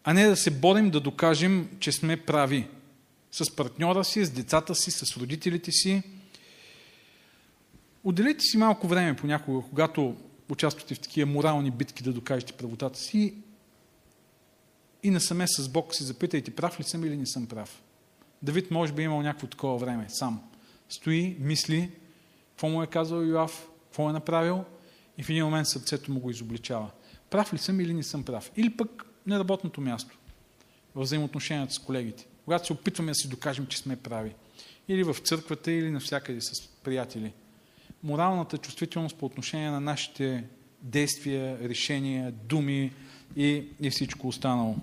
А 0.07 0.13
не 0.13 0.27
да 0.27 0.35
се 0.35 0.51
борим 0.51 0.89
да 0.89 0.99
докажем, 0.99 1.69
че 1.79 1.91
сме 1.91 2.17
прави. 2.17 2.67
С 3.31 3.55
партньора 3.55 4.03
си, 4.03 4.25
с 4.25 4.29
децата 4.29 4.75
си, 4.75 4.91
с 4.91 5.17
родителите 5.17 5.71
си. 5.71 6.03
Отделете 8.03 8.39
си 8.39 8.57
малко 8.57 8.87
време 8.87 9.15
понякога, 9.15 9.67
когато 9.69 10.15
участвате 10.49 10.95
в 10.95 10.99
такива 10.99 11.31
морални 11.31 11.71
битки 11.71 12.03
да 12.03 12.13
докажете 12.13 12.53
правотата 12.53 12.99
си 12.99 13.33
и 15.03 15.09
насаме 15.09 15.45
с 15.47 15.69
Бог 15.69 15.95
си 15.95 16.03
запитайте 16.03 16.51
прав 16.51 16.79
ли 16.79 16.83
съм 16.83 17.05
или 17.05 17.17
не 17.17 17.25
съм 17.25 17.47
прав. 17.47 17.81
Давид 18.41 18.71
може 18.71 18.93
би 18.93 19.01
е 19.01 19.05
имал 19.05 19.21
някакво 19.21 19.47
такова 19.47 19.77
време 19.77 20.05
сам. 20.09 20.43
Стои, 20.89 21.37
мисли, 21.39 21.91
какво 22.49 22.69
му 22.69 22.83
е 22.83 22.87
казал 22.87 23.17
Йоав, 23.17 23.67
какво 23.83 24.09
е 24.09 24.13
направил 24.13 24.63
и 25.17 25.23
в 25.23 25.29
един 25.29 25.43
момент 25.45 25.67
сърцето 25.67 26.11
му 26.11 26.19
го 26.19 26.29
изобличава. 26.29 26.91
Прав 27.29 27.53
ли 27.53 27.57
съм 27.57 27.79
или 27.79 27.93
не 27.93 28.03
съм 28.03 28.23
прав? 28.23 28.51
Или 28.55 28.77
пък 28.77 29.05
на 29.27 29.39
работното 29.39 29.81
място, 29.81 30.17
в 30.95 31.01
взаимоотношенията 31.01 31.73
с 31.73 31.79
колегите. 31.79 32.27
Когато 32.45 32.65
се 32.65 32.73
опитваме 32.73 33.11
да 33.11 33.15
си 33.15 33.29
докажем, 33.29 33.67
че 33.67 33.77
сме 33.77 33.95
прави. 33.95 34.35
Или 34.87 35.03
в 35.03 35.15
църквата, 35.23 35.71
или 35.71 35.91
навсякъде 35.91 36.41
с 36.41 36.67
приятели. 36.83 37.33
Моралната 38.03 38.57
чувствителност 38.57 39.15
по 39.15 39.25
отношение 39.25 39.69
на 39.69 39.81
нашите 39.81 40.43
действия, 40.81 41.59
решения, 41.59 42.31
думи 42.31 42.93
и, 43.35 43.63
и 43.81 43.89
всичко 43.89 44.27
останало. 44.27 44.75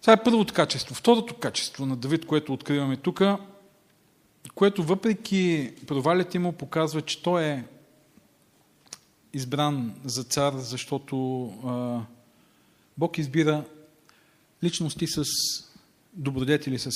Това 0.00 0.12
е 0.12 0.22
първото 0.22 0.54
качество. 0.54 0.94
Второто 0.94 1.34
качество 1.34 1.86
на 1.86 1.96
Давид, 1.96 2.26
което 2.26 2.52
откриваме 2.52 2.96
тук, 2.96 3.22
което 4.54 4.82
въпреки 4.82 5.72
провалите 5.86 6.38
му 6.38 6.52
показва, 6.52 7.02
че 7.02 7.22
той 7.22 7.44
е 7.44 7.64
избран 9.32 9.94
за 10.04 10.24
цар, 10.24 10.54
защото 10.56 11.44
а, 11.46 12.00
Бог 12.98 13.18
избира 13.18 13.64
личности 14.64 15.06
с 15.06 15.24
добродетели, 16.12 16.78
с 16.78 16.90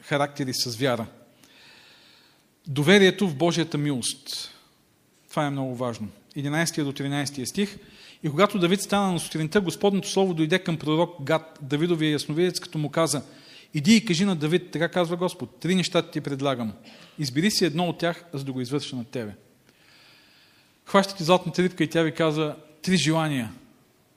характери, 0.00 0.54
с 0.54 0.76
вяра. 0.76 1.06
Доверието 2.66 3.28
в 3.28 3.36
Божията 3.36 3.78
милост. 3.78 4.50
Това 5.30 5.46
е 5.46 5.50
много 5.50 5.74
важно. 5.74 6.08
11 6.36 6.84
до 6.84 6.92
13 6.92 7.44
стих. 7.44 7.78
И 8.22 8.30
когато 8.30 8.58
Давид 8.58 8.82
стана 8.82 9.12
на 9.12 9.20
сутринта, 9.20 9.60
Господното 9.60 10.08
слово 10.08 10.34
дойде 10.34 10.58
към 10.58 10.78
пророк 10.78 11.22
Гад, 11.22 11.58
Давидовия 11.62 12.10
ясновидец, 12.10 12.60
като 12.60 12.78
му 12.78 12.90
каза, 12.90 13.22
иди 13.74 13.96
и 13.96 14.04
кажи 14.04 14.24
на 14.24 14.36
Давид, 14.36 14.70
така 14.70 14.88
казва 14.88 15.16
Господ, 15.16 15.60
три 15.60 15.74
неща 15.74 16.02
ти 16.02 16.20
предлагам. 16.20 16.72
Избери 17.18 17.50
си 17.50 17.64
едно 17.64 17.88
от 17.88 17.98
тях, 17.98 18.24
за 18.32 18.44
да 18.44 18.52
го 18.52 18.60
извърша 18.60 18.96
на 18.96 19.04
тебе. 19.04 19.32
Хващате 20.84 21.24
златната 21.24 21.62
рибка 21.62 21.84
и 21.84 21.90
тя 21.90 22.02
ви 22.02 22.12
казва 22.12 22.56
три 22.82 22.96
желания. 22.96 23.52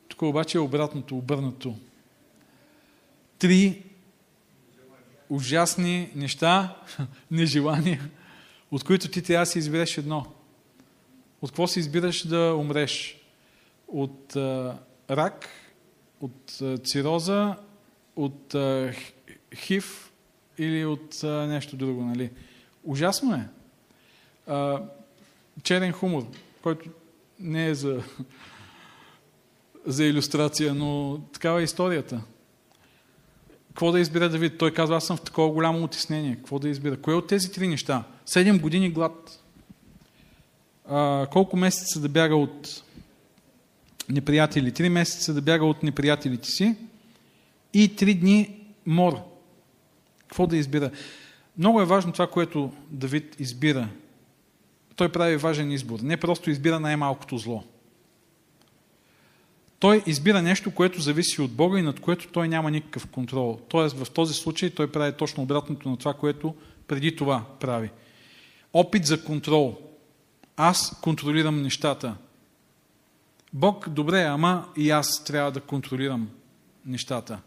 Тук 0.08 0.22
обаче 0.22 0.58
е 0.58 0.62
обратното, 0.62 1.18
обърнато. 1.18 1.76
Три 3.40 3.84
ужасни 5.30 6.12
неща, 6.16 6.76
нежелания, 7.32 8.10
от 8.72 8.84
които 8.84 9.08
ти 9.08 9.22
трябва 9.22 9.46
да 9.46 9.52
си 9.52 9.60
избереш 9.60 9.98
едно. 9.98 10.26
От 11.42 11.50
какво 11.50 11.68
си 11.68 11.80
избираш 11.80 12.28
да 12.28 12.56
умреш? 12.56 13.22
От 13.88 14.36
а, 14.36 14.78
рак, 15.10 15.50
от 16.22 16.62
а, 16.62 16.78
цироза, 16.78 17.56
от 18.16 18.56
а, 18.56 18.94
хив 19.56 20.12
или 20.58 20.86
от 20.86 21.24
а, 21.24 21.28
нещо 21.28 21.76
друго, 21.76 22.04
нали? 22.04 22.32
Ужасно 22.84 23.36
е. 23.36 23.48
А, 24.48 24.84
черен 25.64 25.92
хумор, 25.92 26.28
който 26.62 26.90
не 27.40 27.68
е 27.68 27.76
за, 27.76 28.04
за 29.88 30.06
иллюстрация, 30.06 30.74
но 30.74 31.20
такава 31.34 31.62
е 31.62 31.64
историята. 31.64 32.22
Какво 33.68 33.92
да 33.92 34.00
избира 34.00 34.30
Давид? 34.30 34.58
Той 34.58 34.74
казва, 34.74 34.96
аз 34.96 35.06
съм 35.06 35.18
в 35.18 35.22
такова 35.22 35.54
голямо 35.54 35.84
отиснение. 35.84 36.36
Какво 36.36 36.60
да 36.60 36.70
избира? 36.70 37.02
Кое 37.02 37.14
от 37.14 37.28
тези 37.28 37.52
три 37.52 37.68
неща? 37.68 38.04
Седем 38.26 38.60
години 38.60 38.90
глад. 38.90 39.44
А, 40.90 41.28
колко 41.32 41.58
месеца 41.58 42.00
да 42.00 42.10
бяга 42.10 42.36
от 42.36 42.84
неприятели? 44.10 44.72
Три 44.72 44.90
месеца 44.90 45.34
да 45.34 45.42
бяга 45.42 45.66
от 45.66 45.84
неприятелите 45.84 46.50
си 46.50 46.76
и 47.74 47.96
три 47.96 48.14
дни 48.14 48.60
мор. 48.86 49.20
Какво 50.20 50.48
да 50.48 50.58
избира? 50.58 50.92
Много 51.58 51.82
е 51.82 51.86
важно 51.86 52.12
това, 52.12 52.28
което 52.28 52.72
Давид 52.90 53.36
избира. 53.40 53.90
Той 54.96 55.12
прави 55.12 55.38
важен 55.38 55.72
избор. 55.72 56.00
Не 56.00 56.18
просто 56.18 56.50
избира 56.50 56.80
най-малкото 56.80 57.38
зло. 57.38 57.64
Той 59.80 60.04
избира 60.06 60.42
нещо, 60.42 60.72
което 60.72 61.02
зависи 61.02 61.42
от 61.42 61.52
Бога 61.52 61.80
и 61.80 61.82
над 61.82 62.00
което 62.00 62.28
той 62.28 62.48
няма 62.48 62.72
никакъв 62.72 63.08
контрол. 63.08 63.60
Тоест 63.70 63.98
в 63.98 64.10
този 64.10 64.34
случай 64.34 64.70
той 64.70 64.92
прави 64.92 65.14
точно 65.18 65.44
обратното 65.44 65.90
на 65.90 65.98
това, 65.98 66.14
което 66.14 66.56
преди 66.88 67.16
това 67.16 67.46
прави. 67.60 67.90
Опит 68.74 69.06
за 69.06 69.24
контрол. 69.24 69.78
Аз 70.58 71.00
контролирам 71.02 71.62
нещата. 71.62 72.16
Бог, 73.54 73.90
добре, 73.90 74.24
ама 74.24 74.70
и 74.78 74.90
аз 74.90 75.24
трябва 75.24 75.52
да 75.52 75.62
контролирам 75.62 76.30
нещата. 76.86 77.40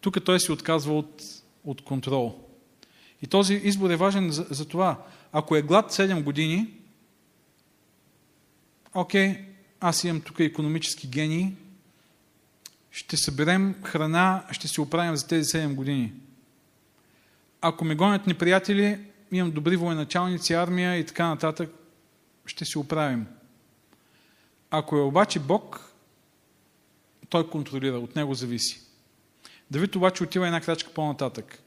Тук 0.00 0.24
той 0.24 0.40
се 0.40 0.52
отказва 0.52 0.98
от, 0.98 1.22
от 1.64 1.82
контрол. 1.82 2.38
И 3.22 3.26
този 3.26 3.54
избор 3.54 3.90
е 3.90 3.96
важен 3.96 4.30
за, 4.30 4.46
за 4.50 4.68
това. 4.68 5.04
Ако 5.32 5.56
е 5.56 5.62
глад 5.62 5.92
7 5.92 6.22
години, 6.22 6.74
окей, 8.94 9.44
аз 9.80 10.04
имам 10.04 10.20
тук 10.20 10.40
економически 10.40 11.08
гений, 11.08 11.52
ще 12.90 13.16
съберем 13.16 13.74
храна, 13.82 14.44
ще 14.50 14.68
се 14.68 14.80
оправим 14.80 15.16
за 15.16 15.26
тези 15.26 15.50
7 15.50 15.74
години. 15.74 16.12
Ако 17.60 17.84
ме 17.84 17.94
гонят 17.94 18.26
неприятели, 18.26 19.00
имам 19.32 19.50
добри 19.50 19.76
военачалници, 19.76 20.52
армия 20.52 20.96
и 20.96 21.06
така 21.06 21.28
нататък, 21.28 21.70
ще 22.46 22.64
се 22.64 22.78
оправим. 22.78 23.26
Ако 24.70 24.96
е 24.96 25.00
обаче 25.00 25.40
Бог, 25.40 25.92
той 27.28 27.50
контролира, 27.50 27.98
от 27.98 28.16
него 28.16 28.34
зависи. 28.34 28.80
Давид 29.70 29.96
обаче 29.96 30.22
отива 30.22 30.46
една 30.46 30.60
крачка 30.60 30.90
по-нататък. 30.94 31.62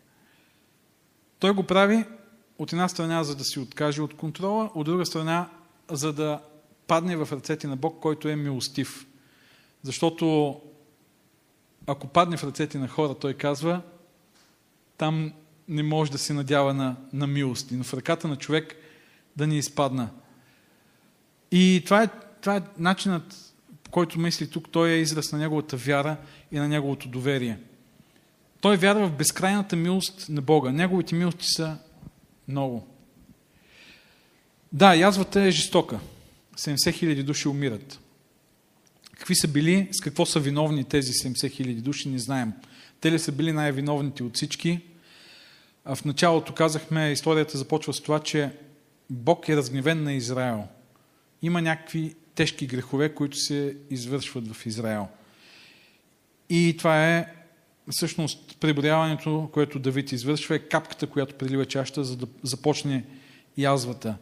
Той 1.39 1.51
го 1.51 1.63
прави 1.63 2.05
от 2.57 2.73
една 2.73 2.87
страна, 2.87 3.23
за 3.23 3.35
да 3.35 3.43
си 3.43 3.59
откаже 3.59 4.01
от 4.01 4.17
контрола, 4.17 4.71
от 4.75 4.85
друга 4.85 5.05
страна, 5.05 5.49
за 5.89 6.13
да 6.13 6.41
падне 6.89 7.15
в 7.15 7.29
ръцете 7.31 7.67
на 7.67 7.75
Бог, 7.75 7.99
който 8.01 8.29
е 8.29 8.35
милостив. 8.35 9.07
Защото 9.83 10.55
ако 11.87 12.07
падне 12.07 12.37
в 12.37 12.43
ръцете 12.43 12.77
на 12.77 12.87
хора, 12.87 13.15
той 13.15 13.33
казва, 13.33 13.81
там 14.97 15.33
не 15.67 15.83
може 15.83 16.11
да 16.11 16.17
се 16.17 16.33
надява 16.33 16.73
на, 16.73 16.95
на 17.13 17.27
милост. 17.27 17.69
Но 17.71 17.83
в 17.83 17.93
ръката 17.93 18.27
на 18.27 18.35
човек 18.35 18.75
да 19.37 19.47
ни 19.47 19.57
изпадна. 19.57 20.09
И 21.51 21.81
това 21.85 22.03
е, 22.03 22.07
това 22.41 22.55
е 22.55 22.61
начинът, 22.77 23.53
по 23.83 23.91
който 23.91 24.19
мисли 24.19 24.49
тук, 24.49 24.69
той 24.71 24.89
е 24.89 25.01
израз 25.01 25.31
на 25.31 25.37
неговата 25.37 25.77
вяра 25.77 26.17
и 26.51 26.59
на 26.59 26.67
неговото 26.67 27.07
доверие. 27.07 27.59
Той 28.61 28.77
вярва 28.77 29.07
в 29.07 29.17
безкрайната 29.17 29.75
милост 29.75 30.29
на 30.29 30.41
Бога. 30.41 30.71
Неговите 30.71 31.15
милости 31.15 31.45
са 31.45 31.77
много. 32.47 32.87
Да, 34.73 34.95
язвата 34.95 35.41
е 35.41 35.51
жестока. 35.51 35.99
70 36.59 36.93
хиляди 36.93 37.23
души 37.23 37.47
умират. 37.47 37.99
Какви 39.13 39.35
са 39.35 39.47
били, 39.47 39.87
с 39.91 40.01
какво 40.01 40.25
са 40.25 40.39
виновни 40.39 40.83
тези 40.83 41.11
70 41.11 41.51
хиляди 41.51 41.81
души, 41.81 42.09
не 42.09 42.19
знаем. 42.19 42.53
Те 43.01 43.11
ли 43.11 43.19
са 43.19 43.31
били 43.31 43.51
най-виновните 43.51 44.23
от 44.23 44.35
всички? 44.35 44.81
А 45.85 45.95
в 45.95 46.05
началото 46.05 46.53
казахме, 46.53 47.11
историята 47.11 47.57
започва 47.57 47.93
с 47.93 48.01
това, 48.01 48.19
че 48.19 48.51
Бог 49.09 49.49
е 49.49 49.55
разгневен 49.55 50.03
на 50.03 50.13
Израел. 50.13 50.67
Има 51.41 51.61
някакви 51.61 52.15
тежки 52.35 52.67
грехове, 52.67 53.15
които 53.15 53.37
се 53.37 53.77
извършват 53.89 54.53
в 54.53 54.65
Израел. 54.65 55.07
И 56.49 56.75
това 56.77 57.07
е 57.07 57.33
всъщност 57.89 58.57
преброяването, 58.59 59.49
което 59.53 59.79
Давид 59.79 60.11
извършва, 60.11 60.55
е 60.55 60.59
капката, 60.59 61.07
която 61.07 61.35
прилива 61.35 61.65
чашата, 61.65 62.03
за 62.03 62.17
да 62.17 62.27
започне 62.43 63.05
язвата. 63.57 64.15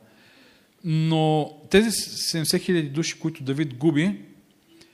Но 0.83 1.51
тези 1.69 1.89
70 1.89 2.61
хиляди 2.61 2.89
души, 2.89 3.19
които 3.19 3.43
Давид 3.43 3.77
губи, 3.77 4.21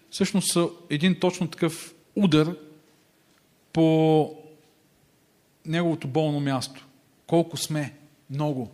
всъщност 0.09 0.51
са 0.51 0.69
един 0.89 1.19
точно 1.19 1.47
такъв 1.47 1.93
удар 2.15 2.55
по 3.73 4.35
неговото 5.65 6.07
болно 6.07 6.39
място. 6.39 6.87
Колко 7.27 7.57
сме? 7.57 7.93
Много. 8.29 8.71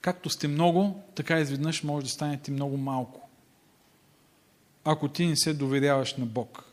Както 0.00 0.30
сте 0.30 0.48
много, 0.48 1.02
така 1.14 1.40
изведнъж 1.40 1.82
може 1.82 2.04
да 2.04 2.10
станете 2.10 2.50
много 2.50 2.76
малко. 2.76 3.28
Ако 4.84 5.08
ти 5.08 5.26
не 5.26 5.36
се 5.36 5.54
доверяваш 5.54 6.16
на 6.16 6.26
Бог. 6.26 6.64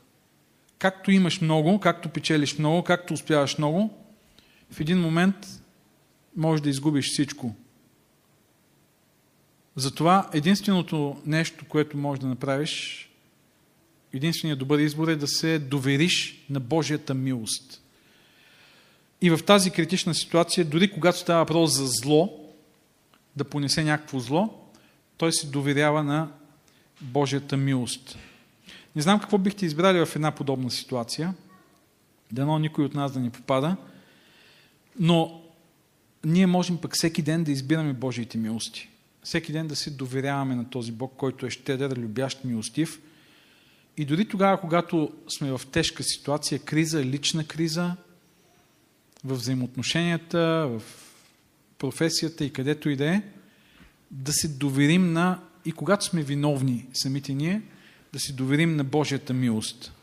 Както 0.79 1.11
имаш 1.11 1.41
много, 1.41 1.79
както 1.79 2.09
печелиш 2.09 2.57
много, 2.57 2.83
както 2.83 3.13
успяваш 3.13 3.57
много, 3.57 3.89
в 4.71 4.79
един 4.79 4.99
момент 4.99 5.35
може 6.35 6.63
да 6.63 6.69
изгубиш 6.69 7.11
всичко. 7.11 7.55
Затова 9.77 10.29
единственото 10.33 11.21
нещо, 11.25 11.65
което 11.69 11.97
можеш 11.97 12.21
да 12.21 12.27
направиш, 12.27 13.03
единственият 14.13 14.59
добър 14.59 14.79
избор 14.79 15.07
е 15.07 15.15
да 15.15 15.27
се 15.27 15.59
довериш 15.59 16.45
на 16.49 16.59
Божията 16.59 17.13
милост. 17.13 17.81
И 19.21 19.29
в 19.29 19.39
тази 19.45 19.71
критична 19.71 20.15
ситуация, 20.15 20.65
дори 20.65 20.91
когато 20.91 21.17
става 21.17 21.39
въпрос 21.39 21.77
за 21.77 21.87
зло, 21.87 22.49
да 23.35 23.43
понесе 23.43 23.83
някакво 23.83 24.19
зло, 24.19 24.71
той 25.17 25.33
се 25.33 25.47
доверява 25.47 26.03
на 26.03 26.31
Божията 27.01 27.57
милост. 27.57 28.17
Не 28.95 29.01
знам 29.01 29.19
какво 29.19 29.37
бихте 29.37 29.65
избрали 29.65 30.05
в 30.05 30.15
една 30.15 30.31
подобна 30.31 30.71
ситуация. 30.71 31.33
Дано 32.31 32.59
никой 32.59 32.85
от 32.85 32.93
нас 32.93 33.11
да 33.11 33.19
ни 33.19 33.29
попада. 33.29 33.75
Но 34.99 35.41
ние 36.25 36.47
можем 36.47 36.77
пък 36.77 36.95
всеки 36.95 37.21
ден 37.21 37.43
да 37.43 37.51
избираме 37.51 37.93
Божиите 37.93 38.37
милости. 38.37 38.89
Всеки 39.27 39.51
ден 39.51 39.67
да 39.67 39.75
се 39.75 39.89
доверяваме 39.89 40.55
на 40.55 40.69
този 40.69 40.91
Бог, 40.91 41.13
който 41.17 41.45
е 41.45 41.49
щедър, 41.49 41.97
любящ, 41.97 42.43
милостив. 42.43 43.01
И 43.97 44.05
дори 44.05 44.27
тогава, 44.27 44.59
когато 44.59 45.11
сме 45.27 45.51
в 45.51 45.61
тежка 45.71 46.03
ситуация, 46.03 46.59
криза, 46.59 47.03
лична 47.03 47.43
криза, 47.43 47.95
в 49.23 49.33
взаимоотношенията, 49.33 50.67
в 50.67 50.81
професията 51.77 52.45
и 52.45 52.53
където 52.53 52.89
и 52.89 52.95
да 52.95 53.05
е, 53.05 53.21
да 54.11 54.33
се 54.33 54.47
доверим 54.47 55.13
на, 55.13 55.39
и 55.65 55.71
когато 55.71 56.05
сме 56.05 56.23
виновни 56.23 56.85
самите 56.93 57.33
ние, 57.33 57.61
да 58.13 58.19
се 58.19 58.33
доверим 58.33 58.75
на 58.75 58.83
Божията 58.83 59.33
милост. 59.33 59.93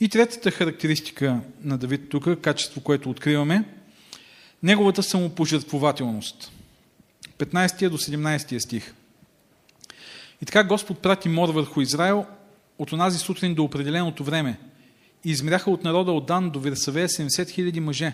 И 0.00 0.08
третата 0.08 0.50
характеристика 0.50 1.40
на 1.62 1.78
Давид 1.78 2.08
тук, 2.08 2.40
качество, 2.40 2.80
което 2.80 3.10
откриваме, 3.10 3.64
неговата 4.62 5.02
самопожертвователност. 5.02 6.52
15 7.38 7.88
до 7.88 7.98
17 7.98 8.58
стих. 8.58 8.94
И 10.42 10.46
така 10.46 10.64
Господ 10.64 10.98
прати 10.98 11.28
мор 11.28 11.48
върху 11.48 11.80
Израел 11.80 12.26
от 12.78 12.92
онази 12.92 13.18
сутрин 13.18 13.54
до 13.54 13.64
определеното 13.64 14.24
време. 14.24 14.58
И 15.24 15.30
измряха 15.30 15.70
от 15.70 15.84
народа 15.84 16.12
от 16.12 16.26
Дан 16.26 16.50
до 16.50 16.60
Версавея 16.60 17.08
70 17.08 17.28
000 17.28 17.80
мъже. 17.80 18.12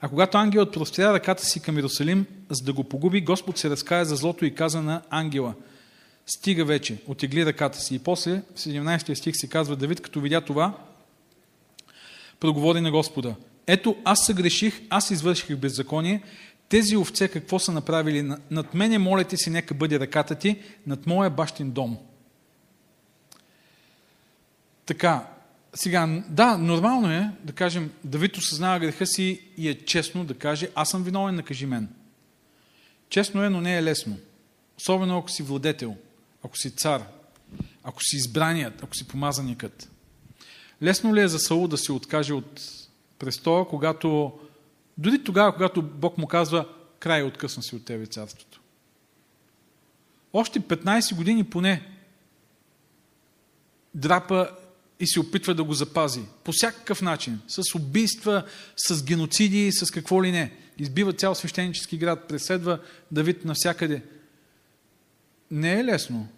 А 0.00 0.08
когато 0.08 0.38
ангелът 0.38 0.72
простря 0.72 1.12
ръката 1.12 1.44
си 1.44 1.60
към 1.60 1.76
Иерусалим, 1.76 2.26
за 2.50 2.64
да 2.64 2.72
го 2.72 2.84
погуби, 2.84 3.20
Господ 3.20 3.58
се 3.58 3.70
разкая 3.70 4.04
за 4.04 4.16
злото 4.16 4.44
и 4.44 4.54
каза 4.54 4.82
на 4.82 5.02
ангела, 5.10 5.54
стига 6.26 6.64
вече, 6.64 6.96
отегли 7.06 7.46
ръката 7.46 7.80
си. 7.80 7.94
И 7.94 7.98
после, 7.98 8.42
в 8.54 8.58
17 8.58 9.14
стих 9.14 9.34
се 9.36 9.48
казва, 9.48 9.76
Давид, 9.76 10.00
като 10.00 10.20
видя 10.20 10.40
това, 10.40 10.74
проговори 12.40 12.80
на 12.80 12.90
Господа. 12.90 13.34
Ето, 13.66 13.96
аз 14.04 14.26
съгреших, 14.26 14.80
аз 14.90 15.10
извърших 15.10 15.56
беззаконие, 15.56 16.22
тези 16.72 16.96
овце 16.96 17.28
какво 17.28 17.58
са 17.58 17.72
направили? 17.72 18.32
Над 18.50 18.74
мене, 18.74 18.98
молете 18.98 19.36
си, 19.36 19.50
нека 19.50 19.74
бъде 19.74 20.00
ръката 20.00 20.34
ти, 20.34 20.58
над 20.86 21.06
моя 21.06 21.30
бащин 21.30 21.70
дом. 21.70 21.98
Така, 24.86 25.26
сега, 25.74 26.22
да, 26.28 26.56
нормално 26.56 27.10
е 27.10 27.30
да 27.44 27.52
кажем, 27.52 27.92
Давид 28.04 28.36
осъзнава 28.36 28.78
греха 28.78 29.06
си 29.06 29.40
и 29.56 29.68
е 29.68 29.84
честно 29.84 30.24
да 30.24 30.34
каже, 30.34 30.68
аз 30.74 30.90
съм 30.90 31.04
виновен, 31.04 31.34
накажи 31.34 31.66
мен. 31.66 31.88
Честно 33.08 33.44
е, 33.44 33.50
но 33.50 33.60
не 33.60 33.76
е 33.76 33.82
лесно. 33.82 34.18
Особено 34.78 35.18
ако 35.18 35.30
си 35.30 35.42
владетел, 35.42 35.96
ако 36.44 36.58
си 36.58 36.70
цар, 36.70 37.02
ако 37.84 38.02
си 38.02 38.16
избраният, 38.16 38.82
ако 38.82 38.96
си 38.96 39.08
помазаникът. 39.08 39.90
Лесно 40.82 41.14
ли 41.14 41.20
е 41.20 41.28
за 41.28 41.38
Саул 41.38 41.68
да 41.68 41.78
се 41.78 41.92
откаже 41.92 42.34
от 42.34 42.60
престола, 43.18 43.68
когато, 43.68 44.38
дори 44.98 45.24
тогава, 45.24 45.52
когато 45.52 45.82
Бог 45.82 46.18
му 46.18 46.26
казва, 46.26 46.68
край, 46.98 47.22
откъсна 47.22 47.62
си 47.62 47.76
от 47.76 47.84
тебе 47.84 48.06
царството. 48.06 48.60
Още 50.32 50.60
15 50.60 51.16
години 51.16 51.44
поне 51.44 51.88
драпа 53.94 54.50
и 55.00 55.06
се 55.06 55.20
опитва 55.20 55.54
да 55.54 55.64
го 55.64 55.72
запази. 55.72 56.20
По 56.44 56.52
всякакъв 56.52 57.02
начин. 57.02 57.40
С 57.48 57.74
убийства, 57.74 58.44
с 58.76 59.04
геноциди, 59.04 59.72
с 59.72 59.90
какво 59.90 60.22
ли 60.22 60.30
не. 60.30 60.52
Избива 60.78 61.12
цял 61.12 61.34
свещенически 61.34 61.98
град, 61.98 62.28
преследва 62.28 62.78
Давид 63.10 63.44
навсякъде. 63.44 64.02
Не 65.50 65.80
е 65.80 65.84
лесно. 65.84 66.28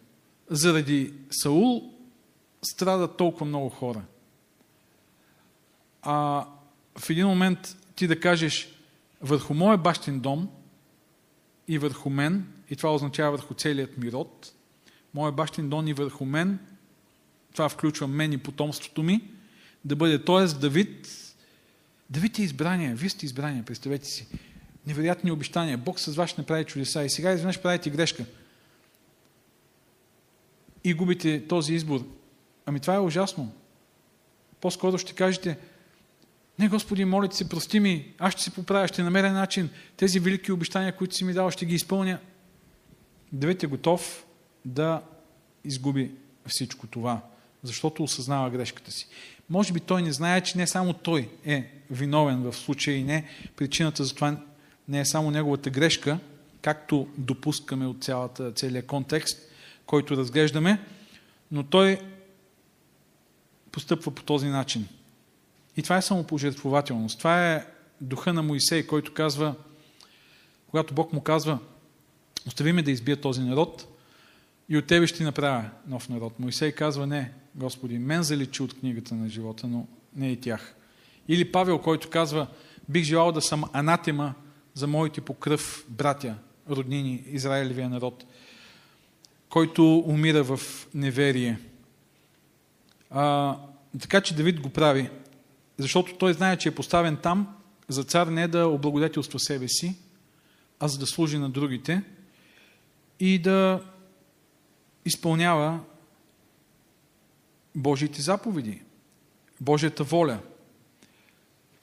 Заради 0.51 1.13
Саул 1.31 1.95
страдат 2.63 3.17
толкова 3.17 3.47
много 3.47 3.69
хора. 3.69 4.03
А 6.03 6.47
в 6.99 7.11
един 7.11 7.27
момент 7.27 7.77
ти 7.97 8.07
да 8.07 8.21
кажеш 8.21 8.69
върху 9.21 9.55
моя 9.55 9.79
бащин 9.79 10.21
дом 10.21 10.49
и 11.69 11.79
върху 11.79 12.11
мен, 12.11 12.47
и 12.71 12.77
това 12.77 12.95
означава 12.95 13.37
върху 13.37 13.55
целият 13.55 13.99
ми 13.99 14.13
род, 14.13 14.53
моя 15.15 15.33
бащин 15.33 15.69
дом 15.69 15.89
и 15.89 15.93
върху 15.93 16.25
мен 16.25 16.59
това 17.55 17.69
включва 17.69 18.07
мен 18.07 18.33
и 18.33 18.39
потомството 18.39 19.03
ми, 19.03 19.31
да 19.85 19.97
бъде, 19.97 20.25
т.е. 20.25 20.47
Давид, 20.47 21.09
Давид 22.11 22.39
е 22.39 22.43
избрание, 22.43 22.95
вие 22.95 23.09
сте 23.09 23.27
избрание, 23.27 23.63
представете 23.63 24.07
си. 24.07 24.27
Невероятни 24.87 25.31
обещания. 25.31 25.79
Бог 25.79 26.01
с 26.01 26.15
вас 26.15 26.31
ще 26.31 26.41
направи 26.41 26.65
чудеса 26.65 27.05
и 27.05 27.11
сега 27.11 27.33
изведнъж 27.33 27.63
правите 27.63 27.91
грешка. 27.91 28.25
И 30.85 30.95
губите 30.95 31.47
този 31.49 31.75
избор. 31.75 32.05
Ами 32.67 32.81
това 32.81 32.95
е 32.95 32.99
ужасно. 32.99 33.53
По-скоро 34.61 34.99
ще 34.99 35.13
кажете, 35.13 35.59
не, 36.59 36.69
Господи, 36.69 37.05
моля 37.05 37.29
ти 37.29 37.37
се, 37.37 37.49
прости 37.49 37.81
ми, 37.81 38.15
аз 38.19 38.33
ще 38.33 38.43
се 38.43 38.51
поправя, 38.51 38.89
ще 38.89 39.03
намеря 39.03 39.33
начин. 39.33 39.71
Тези 39.97 40.21
велики 40.21 40.53
обещания, 40.53 40.97
които 40.97 41.15
си 41.15 41.25
ми 41.25 41.33
дал, 41.33 41.51
ще 41.51 41.67
ги 41.67 41.75
изпълня. 41.75 42.19
Давид 43.33 43.63
е 43.63 43.67
готов 43.67 44.25
да 44.65 45.03
изгуби 45.65 46.11
всичко 46.47 46.87
това 46.87 47.23
защото 47.65 48.03
осъзнава 48.03 48.51
грешката 48.51 48.91
си. 48.91 49.09
Може 49.51 49.73
би 49.73 49.81
той 49.81 50.03
не 50.03 50.13
знае, 50.13 50.41
че 50.41 50.59
не 50.59 50.67
само 50.67 50.93
той 50.93 51.29
е 51.45 51.71
виновен 51.91 52.43
в 52.43 52.57
случая 52.57 52.97
и 52.97 53.05
не 53.05 53.29
причината 53.57 54.05
за 54.05 54.15
това 54.15 54.37
не 54.89 55.01
е 55.01 55.05
само 55.05 55.31
неговата 55.31 55.71
грешка, 55.71 56.19
както 56.63 57.09
допускаме 57.19 57.87
от 57.87 58.05
цялата, 58.05 58.53
целият 58.53 58.87
контекст, 58.87 59.39
който 59.87 60.17
разглеждаме, 60.17 60.79
но 61.53 61.63
той 61.63 62.01
постъпва 63.73 64.15
по 64.15 64.23
този 64.23 64.47
начин. 64.47 64.89
И 65.77 65.83
това 65.83 65.97
е 65.97 66.03
самопожертвователност. 66.03 67.19
Това 67.19 67.53
е 67.53 67.67
духа 68.01 68.33
на 68.33 68.43
Моисей, 68.43 68.87
който 68.87 69.15
казва, 69.15 69.55
когато 70.71 70.95
Бог 70.95 71.13
му 71.13 71.21
казва, 71.21 71.59
остави 72.47 72.73
ме 72.73 72.83
да 72.83 72.91
избия 72.91 73.21
този 73.21 73.41
народ 73.41 73.87
и 74.69 74.77
от 74.77 74.87
тебе 74.87 75.07
ще 75.07 75.25
направя 75.25 75.71
нов 75.87 76.09
народ. 76.09 76.41
Моисей 76.41 76.73
казва, 76.73 77.07
не, 77.07 77.33
Господи, 77.55 77.99
мен 77.99 78.23
заличи 78.23 78.63
от 78.63 78.81
книгата 78.81 79.15
на 79.15 79.29
живота, 79.29 79.67
но 79.67 79.87
не 80.17 80.33
и 80.33 80.41
тях. 80.41 80.75
Или 81.29 81.53
Павел, 81.53 81.79
който 81.79 82.11
казва, 82.11 82.47
бих 82.89 83.05
желал 83.05 83.33
да 83.33 83.43
съм 83.43 83.65
анатема 83.73 84.35
за 84.75 84.87
моите 84.87 85.21
по 85.21 85.35
кръв 85.35 85.85
братя, 85.89 86.35
роднини, 86.71 87.25
Израилевия 87.27 87.89
народ, 87.89 88.25
който 89.49 89.99
умира 89.99 90.45
в 90.45 90.61
неверие. 90.95 91.59
А, 93.11 93.57
така 94.01 94.21
че 94.21 94.35
Давид 94.35 94.61
го 94.61 94.69
прави, 94.69 95.11
защото 95.79 96.19
той 96.19 96.33
знае, 96.33 96.57
че 96.57 96.69
е 96.69 96.75
поставен 96.75 97.17
там 97.17 97.57
за 97.89 98.05
цар 98.05 98.27
не 98.27 98.49
да 98.49 98.67
облагодетелства 98.67 99.41
себе 99.41 99.69
си, 99.69 99.97
а 100.81 100.89
за 100.89 100.99
да 100.99 101.07
служи 101.07 101.39
на 101.39 101.51
другите 101.51 102.03
и 103.21 103.39
да 103.39 103.83
изпълнява 105.05 105.81
Божиите 107.75 108.23
заповеди, 108.23 108.83
Божията 109.61 110.05
воля. 110.05 110.41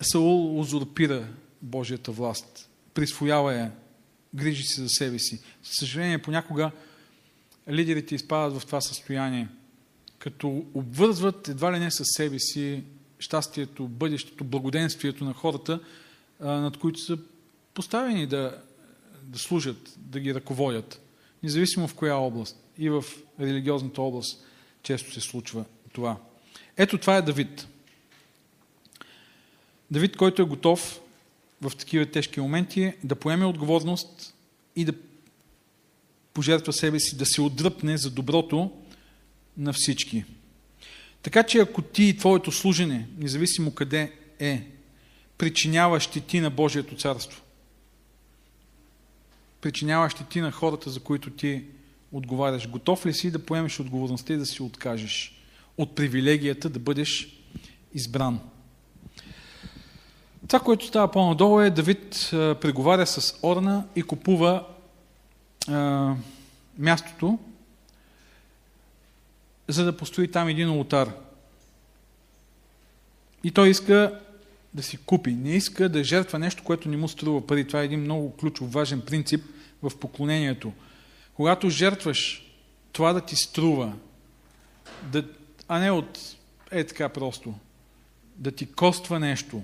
Саул 0.01 0.59
узурпира 0.59 1.27
Божията 1.61 2.11
власт, 2.11 2.69
присвоява 2.93 3.53
я, 3.53 3.71
грижи 4.35 4.63
се 4.63 4.81
за 4.81 4.89
себе 4.89 5.19
си. 5.19 5.41
За 5.63 5.73
съжаление, 5.73 6.21
понякога 6.21 6.71
лидерите 7.69 8.15
изпадат 8.15 8.59
в 8.59 8.65
това 8.65 8.81
състояние, 8.81 9.47
като 10.19 10.65
обвързват 10.73 11.47
едва 11.47 11.73
ли 11.73 11.79
не 11.79 11.91
със 11.91 12.07
себе 12.17 12.39
си 12.39 12.83
щастието, 13.21 13.87
бъдещето, 13.87 14.43
благоденствието 14.43 15.25
на 15.25 15.33
хората, 15.33 15.79
над 16.39 16.77
които 16.77 16.99
са 16.99 17.17
поставени 17.73 18.27
да, 18.27 18.61
да 19.23 19.39
служат, 19.39 19.93
да 19.97 20.19
ги 20.19 20.33
ръководят, 20.33 21.01
независимо 21.43 21.87
в 21.87 21.95
коя 21.95 22.15
област. 22.15 22.57
И 22.77 22.89
в 22.89 23.05
религиозната 23.39 24.01
област 24.01 24.45
често 24.83 25.13
се 25.13 25.21
случва 25.21 25.65
това. 25.93 26.17
Ето 26.77 26.97
това 26.97 27.17
е 27.17 27.21
Давид. 27.21 27.67
Давид, 29.91 30.17
който 30.17 30.41
е 30.41 30.45
готов 30.45 31.01
в 31.61 31.71
такива 31.77 32.05
тежки 32.05 32.39
моменти 32.39 32.93
да 33.03 33.15
поеме 33.15 33.45
отговорност 33.45 34.33
и 34.75 34.85
да 34.85 34.93
пожертва 36.33 36.73
себе 36.73 36.99
си, 36.99 37.17
да 37.17 37.25
се 37.25 37.41
отдръпне 37.41 37.97
за 37.97 38.11
доброто 38.11 38.71
на 39.57 39.73
всички. 39.73 40.25
Така 41.21 41.43
че 41.43 41.59
ако 41.59 41.81
ти 41.81 42.03
и 42.03 42.17
твоето 42.17 42.51
служене, 42.51 43.07
независимо 43.17 43.71
къде 43.71 44.13
е, 44.39 44.67
причинява 45.37 45.99
щети 45.99 46.39
на 46.39 46.49
Божието 46.49 46.95
царство, 46.95 47.41
причинява 49.61 50.09
щети 50.09 50.41
на 50.41 50.51
хората, 50.51 50.89
за 50.89 50.99
които 50.99 51.29
ти 51.29 51.63
отговаряш, 52.11 52.69
готов 52.69 53.05
ли 53.05 53.13
си 53.13 53.31
да 53.31 53.45
поемеш 53.45 53.79
отговорността 53.79 54.33
и 54.33 54.37
да 54.37 54.45
си 54.45 54.63
откажеш? 54.63 55.41
от 55.77 55.95
привилегията 55.95 56.69
да 56.69 56.79
бъдеш 56.79 57.37
избран. 57.93 58.39
Това, 60.47 60.59
което 60.59 60.85
става 60.85 61.11
по-надолу 61.11 61.59
е 61.61 61.69
Давид 61.69 62.27
преговаря 62.31 63.07
с 63.07 63.39
Орна 63.43 63.85
и 63.95 64.03
купува 64.03 64.67
а, 65.67 66.13
мястото, 66.77 67.39
за 69.67 69.85
да 69.85 69.97
построи 69.97 70.31
там 70.31 70.47
един 70.47 70.69
ултар. 70.69 71.11
И 73.43 73.51
той 73.51 73.69
иска 73.69 74.19
да 74.73 74.83
си 74.83 74.97
купи. 74.97 75.31
Не 75.31 75.55
иска 75.55 75.89
да 75.89 76.03
жертва 76.03 76.39
нещо, 76.39 76.63
което 76.63 76.89
не 76.89 76.97
му 76.97 77.07
струва 77.07 77.47
пари. 77.47 77.67
Това 77.67 77.81
е 77.81 77.85
един 77.85 77.99
много 77.99 78.37
ключов, 78.37 78.73
важен 78.73 79.01
принцип 79.01 79.45
в 79.83 79.91
поклонението. 79.99 80.73
Когато 81.33 81.69
жертваш 81.69 82.51
това 82.91 83.13
да 83.13 83.21
ти 83.21 83.35
струва, 83.35 83.93
да, 85.03 85.25
а 85.67 85.79
не 85.79 85.91
от 85.91 86.19
е 86.71 86.83
така 86.83 87.09
просто, 87.09 87.53
да 88.35 88.51
ти 88.51 88.65
коства 88.65 89.19
нещо, 89.19 89.61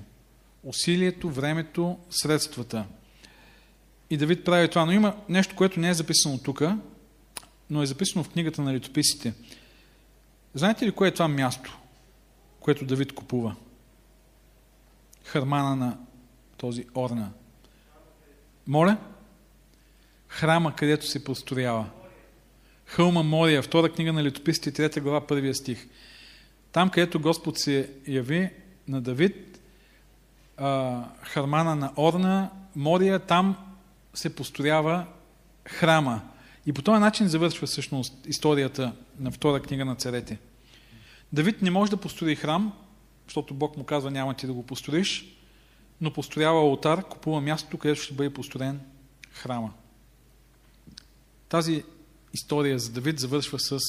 усилието, 0.63 1.29
времето, 1.29 1.97
средствата. 2.09 2.85
И 4.09 4.17
Давид 4.17 4.45
прави 4.45 4.69
това. 4.69 4.85
Но 4.85 4.91
има 4.91 5.15
нещо, 5.29 5.55
което 5.55 5.79
не 5.79 5.89
е 5.89 5.93
записано 5.93 6.37
тук, 6.37 6.61
но 7.69 7.81
е 7.81 7.85
записано 7.85 8.23
в 8.23 8.29
книгата 8.29 8.61
на 8.61 8.73
летописите. 8.73 9.33
Знаете 10.53 10.85
ли 10.85 10.91
кое 10.91 11.07
е 11.07 11.13
това 11.13 11.27
място, 11.27 11.77
което 12.59 12.85
Давид 12.85 13.13
купува? 13.13 13.55
Хармана 15.23 15.75
на 15.75 15.97
този 16.57 16.85
Орна. 16.95 17.31
Моля? 18.67 18.97
Храма, 20.27 20.75
където 20.75 21.05
се 21.07 21.23
построява. 21.23 21.89
Хълма 22.85 23.23
Мория, 23.23 23.61
втора 23.61 23.93
книга 23.93 24.13
на 24.13 24.23
летописите, 24.23 24.71
трета 24.71 25.01
глава, 25.01 25.27
първия 25.27 25.55
стих. 25.55 25.87
Там, 26.71 26.89
където 26.89 27.19
Господ 27.19 27.57
се 27.57 27.93
яви 28.07 28.49
на 28.87 29.01
Давид, 29.01 29.59
Хармана 31.21 31.75
на 31.75 31.91
Орна, 31.97 32.49
Мория, 32.75 33.19
там 33.19 33.57
се 34.13 34.35
построява 34.35 35.05
храма. 35.65 36.21
И 36.67 36.73
по 36.73 36.81
този 36.81 36.99
начин 36.99 37.27
завършва 37.27 37.67
всъщност 37.67 38.13
историята 38.25 38.93
на 39.19 39.31
втора 39.31 39.61
книга 39.61 39.85
на 39.85 39.95
царете. 39.95 40.39
Давид 41.33 41.61
не 41.61 41.71
може 41.71 41.91
да 41.91 41.97
построи 41.97 42.35
храм, 42.35 42.73
защото 43.27 43.53
Бог 43.53 43.77
му 43.77 43.83
казва 43.83 44.11
няма 44.11 44.33
ти 44.33 44.47
да 44.47 44.53
го 44.53 44.63
построиш, 44.63 45.37
но 46.01 46.13
построява 46.13 46.59
алтар, 46.59 47.03
купува 47.03 47.41
мястото, 47.41 47.77
където 47.77 48.01
ще 48.01 48.13
бъде 48.13 48.33
построен 48.33 48.79
храма. 49.31 49.73
Тази 51.49 51.83
история 52.33 52.79
за 52.79 52.91
Давид 52.91 53.19
завършва 53.19 53.59
с 53.59 53.79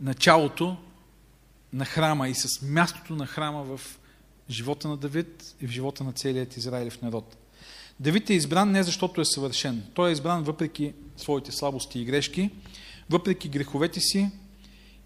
началото 0.00 0.76
на 1.72 1.84
храма 1.84 2.28
и 2.28 2.34
с 2.34 2.62
мястото 2.62 3.14
на 3.14 3.26
храма 3.26 3.62
в 3.62 3.80
живота 4.50 4.88
на 4.88 4.96
Давид 4.96 5.54
и 5.60 5.66
в 5.66 5.70
живота 5.70 6.04
на 6.04 6.12
целият 6.12 6.56
Израилев 6.56 7.02
народ. 7.02 7.36
Давид 8.00 8.30
е 8.30 8.34
избран 8.34 8.70
не 8.70 8.82
защото 8.82 9.20
е 9.20 9.24
съвършен. 9.24 9.82
Той 9.94 10.08
е 10.08 10.12
избран 10.12 10.42
въпреки 10.42 10.94
своите 11.20 11.52
слабости 11.52 12.00
и 12.00 12.04
грешки, 12.04 12.50
въпреки 13.10 13.48
греховете 13.48 14.00
си, 14.00 14.30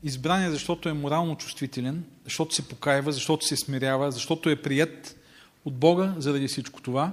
избран 0.04 0.42
е 0.42 0.50
защото 0.50 0.88
е 0.88 0.92
морално 0.92 1.36
чувствителен, 1.36 2.04
защото 2.24 2.54
се 2.54 2.68
покаива, 2.68 3.12
защото 3.12 3.46
се 3.46 3.56
смирява, 3.56 4.12
защото 4.12 4.50
е 4.50 4.62
прият 4.62 5.16
от 5.64 5.74
Бога 5.74 6.14
заради 6.18 6.48
всичко 6.48 6.82
това, 6.82 7.12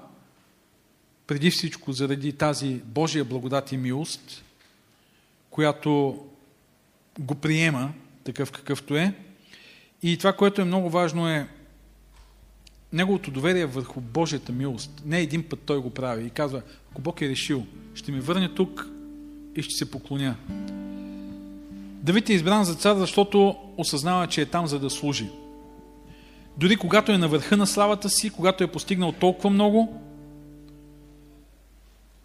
преди 1.28 1.52
всичко 1.52 1.92
заради 1.92 2.34
тази 2.34 2.82
Божия 2.86 3.26
благодат 3.26 3.72
и 3.72 3.78
милост, 3.78 4.44
която 5.50 6.20
го 7.20 7.36
приема 7.36 7.94
такъв 8.24 8.52
какъвто 8.52 8.96
е. 8.96 9.14
И 10.04 10.18
това, 10.18 10.34
което 10.34 10.62
е 10.62 10.66
много 10.66 10.90
важно 10.90 11.30
е 11.30 11.48
неговото 12.94 13.32
доверие 13.32 13.66
върху 13.66 14.02
Божията 14.02 14.52
милост. 14.52 15.02
Не 15.06 15.20
един 15.20 15.44
път 15.44 15.60
той 15.66 15.78
го 15.78 15.90
прави 15.90 16.26
и 16.26 16.30
казва, 16.30 16.62
ако 16.92 17.02
Бог 17.02 17.22
е 17.22 17.30
решил, 17.30 17.66
ще 17.94 18.12
ми 18.12 18.20
върне 18.20 18.50
тук 18.50 18.88
и 19.56 19.62
ще 19.62 19.76
се 19.76 19.92
поклоня. 19.92 20.36
Давид 22.04 22.30
е 22.30 22.34
избран 22.34 22.64
за 22.64 22.76
цар, 22.76 22.96
защото 22.96 23.56
осъзнава, 23.78 24.28
че 24.28 24.42
е 24.42 24.46
там 24.46 24.68
за 24.68 24.80
да 24.80 24.90
служи. 24.90 25.30
Дори 26.58 26.76
когато 26.76 27.12
е 27.12 27.18
на 27.18 27.28
върха 27.28 27.58
на 27.58 27.68
славата 27.68 28.10
си, 28.10 28.30
когато 28.30 28.64
е 28.64 28.72
постигнал 28.72 29.12
толкова 29.12 29.50
много, 29.50 30.02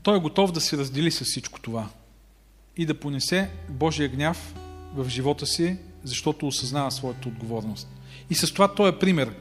той 0.03 0.17
е 0.17 0.21
готов 0.21 0.53
да 0.53 0.61
се 0.61 0.77
раздели 0.77 1.11
с 1.11 1.25
всичко 1.25 1.61
това 1.61 1.89
и 2.77 2.87
да 2.87 2.95
понесе 2.95 3.51
Божия 3.69 4.09
гняв 4.09 4.55
в 4.95 5.09
живота 5.09 5.47
си, 5.47 5.77
защото 6.05 6.47
осъзнава 6.47 6.91
своята 6.91 7.29
отговорност. 7.29 7.89
И 8.31 8.35
с 8.35 8.53
това 8.53 8.75
той 8.75 8.89
е 8.89 8.99
пример. 8.99 9.35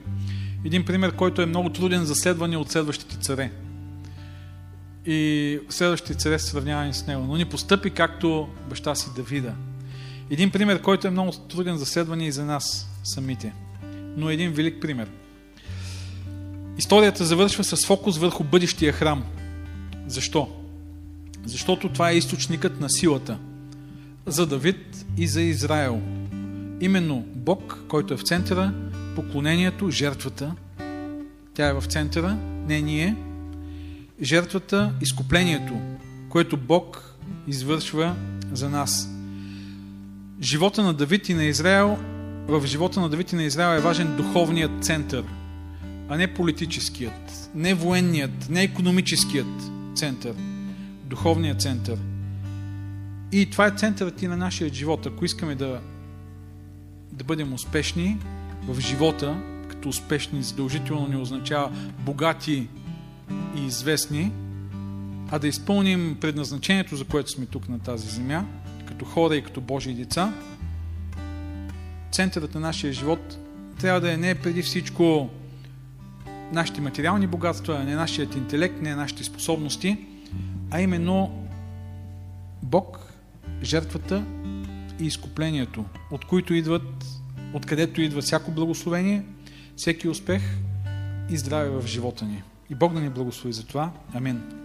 Един 0.65 0.85
пример, 0.85 1.15
който 1.15 1.41
е 1.41 1.45
много 1.45 1.69
труден 1.69 2.05
за 2.05 2.15
следване 2.15 2.57
от 2.57 2.71
следващите 2.71 3.17
царе. 3.17 3.51
И 5.05 5.59
следващите 5.69 6.13
царе 6.13 6.39
са 6.39 6.47
сравнявани 6.47 6.93
с 6.93 7.07
него. 7.07 7.23
Но 7.23 7.35
ни 7.35 7.45
постъпи 7.45 7.89
както 7.89 8.47
баща 8.69 8.95
си 8.95 9.09
Давида. 9.15 9.53
Един 10.29 10.51
пример, 10.51 10.81
който 10.81 11.07
е 11.07 11.11
много 11.11 11.31
труден 11.31 11.77
за 11.77 11.85
следване 11.85 12.27
и 12.27 12.31
за 12.31 12.45
нас 12.45 12.89
самите. 13.03 13.53
Но 14.17 14.29
един 14.29 14.51
велик 14.51 14.81
пример. 14.81 15.09
Историята 16.77 17.25
завършва 17.25 17.63
с 17.63 17.85
фокус 17.85 18.17
върху 18.17 18.43
бъдещия 18.43 18.93
храм. 18.93 19.23
Защо? 20.07 20.49
Защото 21.45 21.89
това 21.89 22.09
е 22.09 22.17
източникът 22.17 22.79
на 22.79 22.89
силата 22.89 23.37
за 24.25 24.47
Давид 24.47 25.05
и 25.17 25.27
за 25.27 25.41
Израел. 25.41 26.01
Именно 26.81 27.25
Бог, 27.35 27.83
който 27.87 28.13
е 28.13 28.17
в 28.17 28.23
центъра, 28.23 28.73
поклонението, 29.15 29.91
жертвата, 29.91 30.55
тя 31.53 31.67
е 31.67 31.73
в 31.73 31.83
центъра, 31.85 32.37
не 32.67 32.81
ние, 32.81 33.15
жертвата, 34.21 34.93
изкуплението, 35.01 35.73
което 36.29 36.57
Бог 36.57 37.15
извършва 37.47 38.15
за 38.53 38.69
нас. 38.69 39.09
Живота 40.41 40.83
на 40.83 40.93
Давид 40.93 41.29
и 41.29 41.33
на 41.33 41.43
Израел, 41.43 41.97
в 42.47 42.65
живота 42.65 42.99
на 42.99 43.09
Давид 43.09 43.31
и 43.31 43.35
на 43.35 43.43
Израел 43.43 43.77
е 43.77 43.81
важен 43.81 44.15
духовният 44.15 44.83
център, 44.83 45.23
а 46.09 46.17
не 46.17 46.33
политическият, 46.33 47.49
не 47.55 47.73
военният, 47.73 48.49
не 48.49 48.63
економическият 48.63 49.71
център– 49.95 50.33
духовния 51.13 51.55
център. 51.55 51.99
И 53.31 53.49
това 53.49 53.67
е 53.67 53.71
центърът 53.71 54.21
и 54.21 54.27
на 54.27 54.37
нашия 54.37 54.73
живот. 54.73 55.05
Ако 55.05 55.25
искаме 55.25 55.55
да, 55.55 55.81
да 57.11 57.23
бъдем 57.23 57.53
успешни 57.53 58.17
в 58.67 58.79
живота, 58.79 59.37
като 59.67 59.89
успешни 59.89 60.43
задължително 60.43 61.07
не 61.07 61.17
означава 61.17 61.71
богати 61.99 62.67
и 63.57 63.65
известни, 63.65 64.31
а 65.31 65.39
да 65.39 65.47
изпълним 65.47 66.17
предназначението, 66.21 66.95
за 66.95 67.05
което 67.05 67.31
сме 67.31 67.45
тук 67.45 67.69
на 67.69 67.79
тази 67.79 68.09
земя, 68.09 68.45
като 68.85 69.05
хора 69.05 69.35
и 69.35 69.43
като 69.43 69.61
Божии 69.61 69.93
деца, 69.93 70.33
центърът 72.11 72.55
на 72.55 72.59
нашия 72.59 72.93
живот 72.93 73.37
трябва 73.79 74.01
да 74.01 74.13
е 74.13 74.17
не 74.17 74.35
преди 74.35 74.61
всичко 74.61 75.29
нашите 76.51 76.81
материални 76.81 77.27
богатства, 77.27 77.83
не 77.83 77.95
нашият 77.95 78.35
интелект, 78.35 78.81
не 78.81 78.95
нашите 78.95 79.23
способности, 79.23 79.97
а 80.71 80.81
именно 80.81 81.47
Бог, 82.63 83.13
жертвата 83.63 84.23
и 84.99 85.05
изкуплението, 85.05 85.85
от 86.11 86.25
които 86.25 86.53
идват, 86.53 87.05
откъдето 87.53 88.01
идва 88.01 88.21
всяко 88.21 88.51
благословение, 88.51 89.23
всеки 89.75 90.07
успех 90.07 90.41
и 91.29 91.37
здраве 91.37 91.69
в 91.69 91.87
живота 91.87 92.25
ни. 92.25 92.43
И 92.69 92.75
Бог 92.75 92.93
да 92.93 93.01
ни 93.01 93.09
благослови 93.09 93.53
за 93.53 93.65
това. 93.65 93.91
Амин. 94.13 94.62